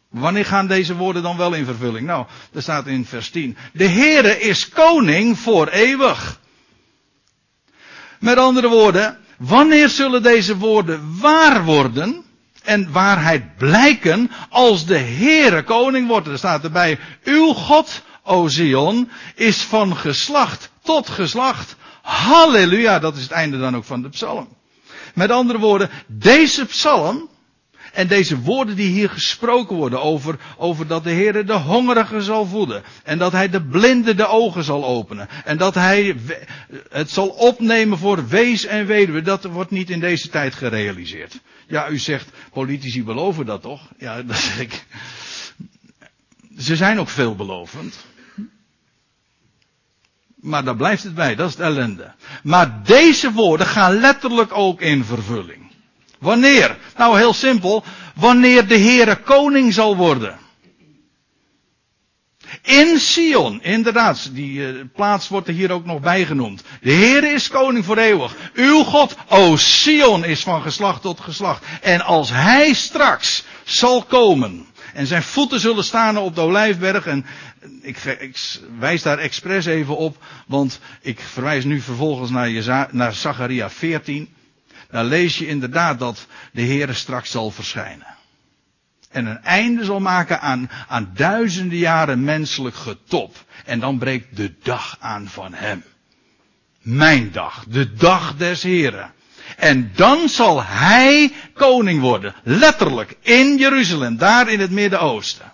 Wanneer 0.10 0.45
gaan 0.45 0.68
deze 0.68 0.95
woorden 0.95 1.24
dan 1.24 1.38
wel 1.38 1.53
in 1.53 1.66
vervulling? 1.66 2.05
Nou, 2.05 2.26
er 2.53 2.62
staat 2.62 2.88
in 2.88 3.05
vers 3.05 3.30
10. 3.30 3.57
De 3.74 3.88
Heere 3.88 4.39
is 4.39 4.70
koning 4.70 5.39
voor 5.39 5.68
eeuwig. 5.68 6.39
Met 8.20 8.38
andere 8.38 8.68
woorden, 8.68 9.18
wanneer 9.38 9.89
zullen 9.89 10.24
deze 10.24 10.57
woorden 10.57 11.20
waar 11.20 11.64
worden? 11.66 12.24
En 12.64 12.91
waarheid 12.91 13.57
blijken 13.57 14.32
als 14.49 14.86
de 14.86 14.97
Heere 14.97 15.64
koning 15.64 16.07
wordt. 16.07 16.28
Er 16.28 16.38
staat 16.38 16.64
erbij, 16.64 16.99
uw 17.24 17.53
God, 17.53 18.01
o 18.24 18.47
Zion, 18.47 19.10
is 19.36 19.62
van 19.62 19.97
geslacht 19.97 20.72
tot 20.84 21.10
geslacht. 21.10 21.76
Halleluja, 22.01 22.99
dat 22.99 23.16
is 23.16 23.24
het 23.24 23.32
einde 23.32 23.60
dan 23.60 23.76
ook 23.76 23.86
van 23.86 24.01
de 24.01 24.10
psalm. 24.10 24.47
Met 25.14 25.32
andere 25.32 25.60
woorden, 25.60 25.89
deze 26.07 26.66
psalm 26.66 27.30
En 27.94 28.08
deze 28.08 28.40
woorden 28.40 28.76
die 28.76 28.90
hier 28.90 29.10
gesproken 29.10 29.76
worden 29.76 30.02
over, 30.02 30.40
over 30.58 30.88
dat 30.88 31.04
de 31.04 31.10
Heer 31.10 31.46
de 31.46 31.54
hongerigen 31.54 32.22
zal 32.22 32.46
voeden. 32.46 32.84
En 33.04 33.18
dat 33.18 33.32
hij 33.32 33.50
de 33.50 33.62
blinden 33.62 34.18
de 34.18 34.28
ogen 34.28 34.64
zal 34.64 34.86
openen. 34.86 35.28
En 35.46 35.58
dat 35.58 35.76
hij 35.76 36.16
het 36.90 37.10
zal 37.12 37.28
opnemen 37.28 37.98
voor 37.98 38.28
wees 38.28 38.66
en 38.66 38.86
weduwe. 38.86 39.22
Dat 39.22 39.44
wordt 39.44 39.72
niet 39.72 39.90
in 39.90 40.00
deze 40.00 40.30
tijd 40.30 40.56
gerealiseerd. 40.56 41.40
Ja, 41.68 41.90
u 41.90 41.98
zegt, 41.98 42.30
politici 42.54 43.04
beloven 43.04 43.46
dat 43.46 43.62
toch? 43.62 43.82
Ja, 43.98 44.22
dat 44.24 44.38
zeg 44.38 44.60
ik. 44.60 44.86
Ze 46.58 46.76
zijn 46.76 47.00
ook 47.00 47.10
veelbelovend. 47.10 48.06
Maar 50.36 50.64
daar 50.64 50.76
blijft 50.76 51.04
het 51.04 51.16
bij, 51.16 51.36
dat 51.36 51.48
is 51.48 51.54
het 51.54 51.64
ellende. 51.64 52.14
Maar 52.44 52.84
deze 52.84 53.32
woorden 53.32 53.68
gaan 53.68 54.00
letterlijk 54.00 54.58
ook 54.58 54.82
in 54.82 55.04
vervulling. 55.04 55.68
Wanneer? 56.20 56.78
Nou, 56.97 57.17
heel 57.17 57.34
simpel. 57.34 57.84
Wanneer 58.15 58.67
de 58.67 58.78
Heere 58.78 59.15
koning 59.15 59.74
zal 59.74 59.95
worden. 59.95 60.38
In 62.61 62.99
Sion, 62.99 63.63
inderdaad, 63.63 64.30
die 64.34 64.59
uh, 64.59 64.84
plaats 64.95 65.28
wordt 65.28 65.47
er 65.47 65.53
hier 65.53 65.72
ook 65.72 65.86
nog 65.86 65.99
bijgenoemd. 65.99 66.63
De 66.82 66.91
Heer 66.91 67.34
is 67.34 67.47
koning 67.47 67.86
voor 67.86 67.97
eeuwig. 67.97 68.36
Uw 68.53 68.84
God, 68.84 69.15
o 69.28 69.55
Sion, 69.57 70.26
is 70.26 70.43
van 70.43 70.61
geslacht 70.61 71.01
tot 71.01 71.20
geslacht. 71.20 71.65
En 71.82 72.01
als 72.01 72.30
Hij 72.32 72.74
straks 72.74 73.43
zal 73.63 74.03
komen, 74.03 74.65
en 74.93 75.07
zijn 75.07 75.24
voeten 75.24 75.59
zullen 75.59 75.84
staan 75.84 76.17
op 76.17 76.36
de 76.36 76.41
Olijfberg. 76.41 77.05
En 77.05 77.26
ik, 77.82 77.97
wijs 78.80 79.01
daar 79.01 79.17
expres 79.17 79.65
even 79.65 79.97
op, 79.97 80.24
want 80.47 80.80
ik 81.01 81.20
verwijs 81.20 81.63
nu 81.63 81.82
vervolgens 81.82 82.30
naar, 82.30 82.49
Jeza, 82.49 82.88
naar 82.91 83.13
Zacharia 83.13 83.70
14. 83.70 84.30
Daar 84.90 85.06
lees 85.06 85.38
je 85.38 85.48
inderdaad 85.48 86.00
dat 86.00 86.28
de 86.52 86.62
Heer 86.62 86.94
straks 86.96 87.32
zal 87.32 87.52
verschijnen. 87.52 88.18
En 89.10 89.26
een 89.26 89.44
einde 89.44 89.84
zal 89.84 90.00
maken 90.00 90.42
aan, 90.42 90.70
aan 90.88 91.12
duizenden 91.14 91.78
jaren 91.78 92.24
menselijk 92.24 92.76
getop. 92.76 93.46
En 93.66 93.80
dan 93.80 93.98
breekt 93.98 94.36
de 94.36 94.54
dag 94.64 94.98
aan 95.00 95.28
van 95.28 95.54
Hem. 95.54 95.84
Mijn 96.82 97.32
dag, 97.32 97.66
de 97.68 97.94
dag 97.94 98.36
des 98.38 98.64
Heren. 98.64 99.14
En 99.58 99.92
dan 99.96 100.30
zal 100.30 100.64
hij 100.64 101.32
koning 101.54 102.02
worden. 102.02 102.36
Letterlijk. 102.44 103.18
In 103.22 103.58
Jeruzalem. 103.58 104.18
Daar 104.18 104.50
in 104.50 104.60
het 104.60 104.72
Midden-Oosten. 104.72 105.54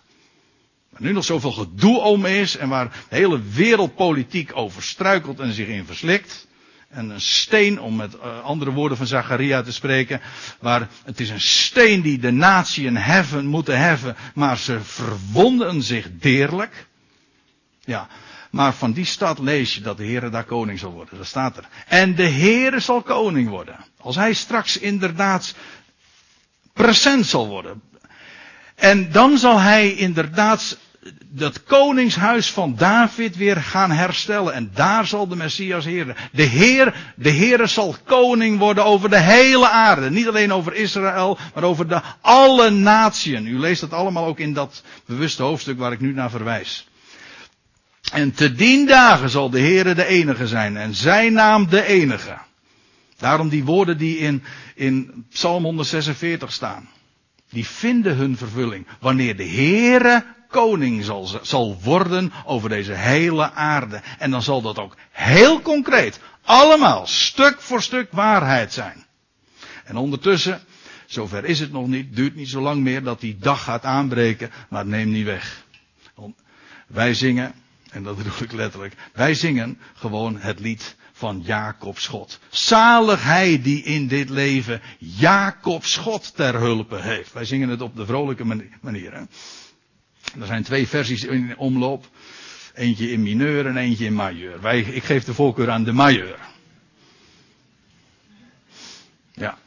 Waar 0.90 1.02
nu 1.02 1.12
nog 1.12 1.26
zoveel 1.26 1.52
gedoe 1.52 2.00
om 2.00 2.26
is. 2.26 2.58
En 2.58 2.70
waar 2.70 2.92
de 3.10 3.16
hele 3.16 3.42
wereldpolitiek 3.54 4.52
over 4.54 4.84
struikelt 4.84 5.40
en 5.40 5.54
zich 5.54 5.68
in 5.68 5.86
verslikt. 5.86 6.48
En 6.90 7.10
een 7.10 7.22
steen, 7.22 7.82
om 7.82 7.96
met 7.96 8.16
uh, 8.16 8.44
andere 8.44 8.72
woorden 8.72 8.98
van 8.98 9.08
Zacharia 9.08 9.62
te 9.62 9.72
spreken. 9.72 10.22
Waar 10.60 10.88
het 11.04 11.20
is 11.20 11.30
een 11.30 11.42
steen 11.42 12.02
die 12.02 12.20
de 12.20 12.32
natieën 12.32 12.98
heffen, 12.98 13.46
moeten 13.46 13.80
heffen. 13.80 14.16
Maar 14.34 14.58
ze 14.58 14.80
verwonden 14.82 15.82
zich 15.82 16.08
deerlijk. 16.12 16.88
Ja, 17.80 18.08
maar 18.50 18.74
van 18.74 18.92
die 18.92 19.06
stad 19.06 19.40
lees 19.40 19.76
je 19.76 19.82
dat 19.82 19.98
de 19.98 20.04
Heer 20.04 20.32
daar 20.32 20.44
koning 20.44 20.80
zal 20.80 20.92
worden. 20.92 21.18
Dat 21.18 21.28
staat 21.28 21.58
er. 21.58 21.68
En 21.88 22.16
de 22.16 22.24
Heer 22.24 22.82
zal 22.82 23.02
koning 23.02 23.50
worden. 23.50 23.86
Als 23.98 24.16
hij 24.16 24.34
straks 24.34 24.78
inderdaad 24.78 25.56
present 26.74 27.26
zal 27.26 27.48
worden. 27.48 27.82
En 28.76 29.12
dan 29.12 29.38
zal 29.38 29.60
hij 29.60 29.94
inderdaad 29.94 30.78
dat 31.30 31.64
koningshuis 31.64 32.52
van 32.52 32.76
David 32.76 33.38
weer 33.38 33.56
gaan 33.56 33.92
herstellen. 33.92 34.54
En 34.54 34.72
daar 34.74 35.08
zal 35.08 35.28
de 35.28 35.36
Messias 35.36 35.86
heren. 35.86 36.16
De 36.32 36.44
Heer, 36.44 37.14
de 37.16 37.30
Heer 37.30 37.68
zal 37.68 37.96
koning 38.04 38.60
worden 38.60 38.86
over 38.86 39.10
de 39.10 39.20
hele 39.20 39.70
aarde. 39.70 40.12
Niet 40.12 40.28
alleen 40.28 40.54
over 40.54 40.74
Israël, 40.74 41.38
maar 41.54 41.64
over 41.64 41.88
de 41.88 42.02
alle 42.22 42.70
natieën. 42.70 43.48
U 43.48 43.60
leest 43.60 43.82
dat 43.82 43.94
allemaal 43.94 44.26
ook 44.26 44.40
in 44.40 44.54
dat 44.54 44.84
bewuste 45.06 45.44
hoofdstuk 45.44 45.78
waar 45.78 45.92
ik 45.92 46.00
nu 46.00 46.14
naar 46.14 46.30
verwijs. 46.30 46.88
En 48.12 48.34
te 48.34 48.52
dien 48.52 48.86
dagen 48.86 49.30
zal 49.30 49.50
de 49.50 49.60
Heere 49.60 49.94
de 49.94 50.06
enige 50.06 50.48
zijn 50.48 50.78
en 50.78 50.94
zijn 50.94 51.34
naam 51.34 51.70
de 51.70 51.86
enige. 51.86 52.38
Daarom 53.18 53.50
die 53.50 53.64
woorden 53.64 53.98
die 53.98 54.18
in, 54.18 54.44
in 54.76 55.26
Psalm 55.32 55.64
146 55.64 56.52
staan. 56.52 56.90
Die 57.50 57.66
vinden 57.66 58.16
hun 58.16 58.38
vervulling. 58.38 58.88
Wanneer 59.00 59.36
de 59.36 59.48
Heere 59.48 60.35
koning 60.56 61.04
zal, 61.04 61.30
zal 61.42 61.78
worden 61.84 62.34
over 62.46 62.70
deze 62.70 62.94
hele 62.94 63.52
aarde. 63.52 64.02
En 64.20 64.32
dan 64.32 64.42
zal 64.42 64.62
dat 64.62 64.80
ook 64.80 64.96
heel 65.12 65.62
concreet, 65.62 66.20
allemaal 66.42 67.08
stuk 67.08 67.62
voor 67.62 67.82
stuk 67.82 68.12
waarheid 68.12 68.74
zijn. 68.74 69.06
En 69.84 69.98
ondertussen, 69.98 70.62
zover 71.06 71.46
is 71.46 71.60
het 71.60 71.72
nog 71.72 71.88
niet, 71.88 72.16
duurt 72.16 72.36
niet 72.36 72.50
zo 72.50 72.62
lang 72.62 72.82
meer 72.82 73.04
dat 73.04 73.20
die 73.20 73.38
dag 73.38 73.64
gaat 73.64 73.84
aanbreken, 73.84 74.52
maar 74.70 74.80
het 74.80 74.90
neemt 74.90 75.12
niet 75.12 75.26
weg. 75.26 75.64
Wij 76.88 77.14
zingen 77.14 77.54
en 77.92 78.04
dat 78.04 78.18
bedoel 78.18 78.42
ik 78.42 78.52
letterlijk. 78.52 78.94
Wij 79.14 79.34
zingen 79.34 79.80
gewoon 79.94 80.38
het 80.38 80.60
lied 80.60 80.96
van 81.14 81.42
Jacobs 81.46 82.08
God. 82.08 82.40
Zalig 82.50 83.24
hij 83.24 83.62
die 83.62 83.84
in 83.84 84.08
dit 84.08 84.30
leven 84.30 84.82
Jacobs 85.00 85.98
God 85.98 86.36
ter 86.36 86.56
hulpe 86.56 87.02
heeft. 87.02 87.34
Wij 87.34 87.46
zingen 87.46 87.70
het 87.70 87.82
op 87.82 87.96
de 87.96 88.06
vrolijke 88.06 88.46
manier. 88.82 89.14
Hè? 89.14 89.22
Er 90.40 90.46
zijn 90.46 90.64
twee 90.64 90.88
versies 90.88 91.24
in 91.24 91.58
omloop. 91.58 92.06
Eentje 92.74 93.12
in 93.12 93.22
mineur 93.22 93.66
en 93.66 93.78
eentje 93.78 94.06
in 94.06 94.14
majeur. 94.14 94.62
Wij, 94.62 94.80
ik 94.80 95.04
geef 95.04 95.24
de 95.24 95.34
voorkeur 95.34 95.70
aan 95.70 95.84
de 95.84 95.92
majeur. 95.92 96.40
Ja. 99.34 99.58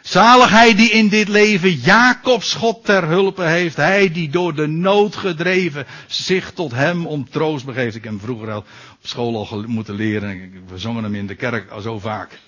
Zalig 0.00 0.50
hij 0.50 0.74
die 0.74 0.90
in 0.90 1.08
dit 1.08 1.28
leven 1.28 1.72
Jacobs 1.72 2.54
God 2.54 2.84
ter 2.84 3.04
hulpe 3.04 3.42
heeft. 3.42 3.76
Hij 3.76 4.12
die 4.12 4.30
door 4.30 4.54
de 4.54 4.66
nood 4.66 5.16
gedreven 5.16 5.86
zich 6.06 6.52
tot 6.52 6.72
hem 6.72 7.06
om 7.06 7.30
troost 7.30 7.64
begeeft. 7.64 7.96
Ik 7.96 8.04
heb 8.04 8.12
hem 8.12 8.20
vroeger 8.20 8.50
al 8.50 8.58
op 8.58 8.66
school 9.06 9.46
al 9.48 9.64
moeten 9.66 9.94
leren. 9.94 10.52
We 10.66 10.78
zongen 10.78 11.02
hem 11.02 11.14
in 11.14 11.26
de 11.26 11.34
kerk 11.34 11.70
al 11.70 11.80
zo 11.80 11.98
vaak. 11.98 12.38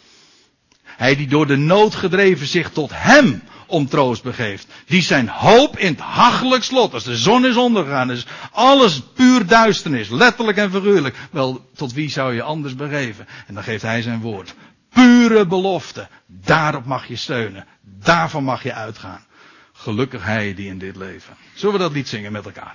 Hij 0.82 1.16
die 1.16 1.28
door 1.28 1.46
de 1.46 1.56
nood 1.56 1.94
gedreven 1.94 2.46
zich 2.46 2.70
tot 2.70 2.90
hem 2.94 3.42
om 3.66 3.88
troost 3.88 4.22
begeeft. 4.22 4.66
Die 4.86 5.02
zijn 5.02 5.28
hoop 5.28 5.78
in 5.78 5.92
het 5.92 6.00
hachelijk 6.00 6.64
slot. 6.64 6.94
Als 6.94 7.04
de 7.04 7.16
zon 7.16 7.46
is 7.46 7.56
ondergegaan, 7.56 8.10
is 8.10 8.26
alles 8.52 9.00
puur 9.14 9.46
duisternis. 9.46 10.08
Letterlijk 10.08 10.56
en 10.56 10.70
figuurlijk. 10.70 11.16
Wel, 11.30 11.70
tot 11.74 11.92
wie 11.92 12.10
zou 12.10 12.34
je 12.34 12.42
anders 12.42 12.74
begeven? 12.74 13.26
En 13.46 13.54
dan 13.54 13.62
geeft 13.62 13.82
hij 13.82 14.02
zijn 14.02 14.20
woord 14.20 14.54
pure 14.96 15.46
belofte. 15.46 16.08
Daarop 16.26 16.84
mag 16.84 17.06
je 17.06 17.16
steunen. 17.16 17.66
Daarvan 17.82 18.44
mag 18.44 18.62
je 18.62 18.72
uitgaan. 18.72 19.24
Gelukkig 19.72 20.24
hij 20.24 20.54
die 20.54 20.68
in 20.68 20.78
dit 20.78 20.96
leven. 20.96 21.36
Zullen 21.54 21.74
we 21.74 21.80
dat 21.80 21.92
lied 21.92 22.08
zingen 22.08 22.32
met 22.32 22.44
elkaar? 22.44 22.74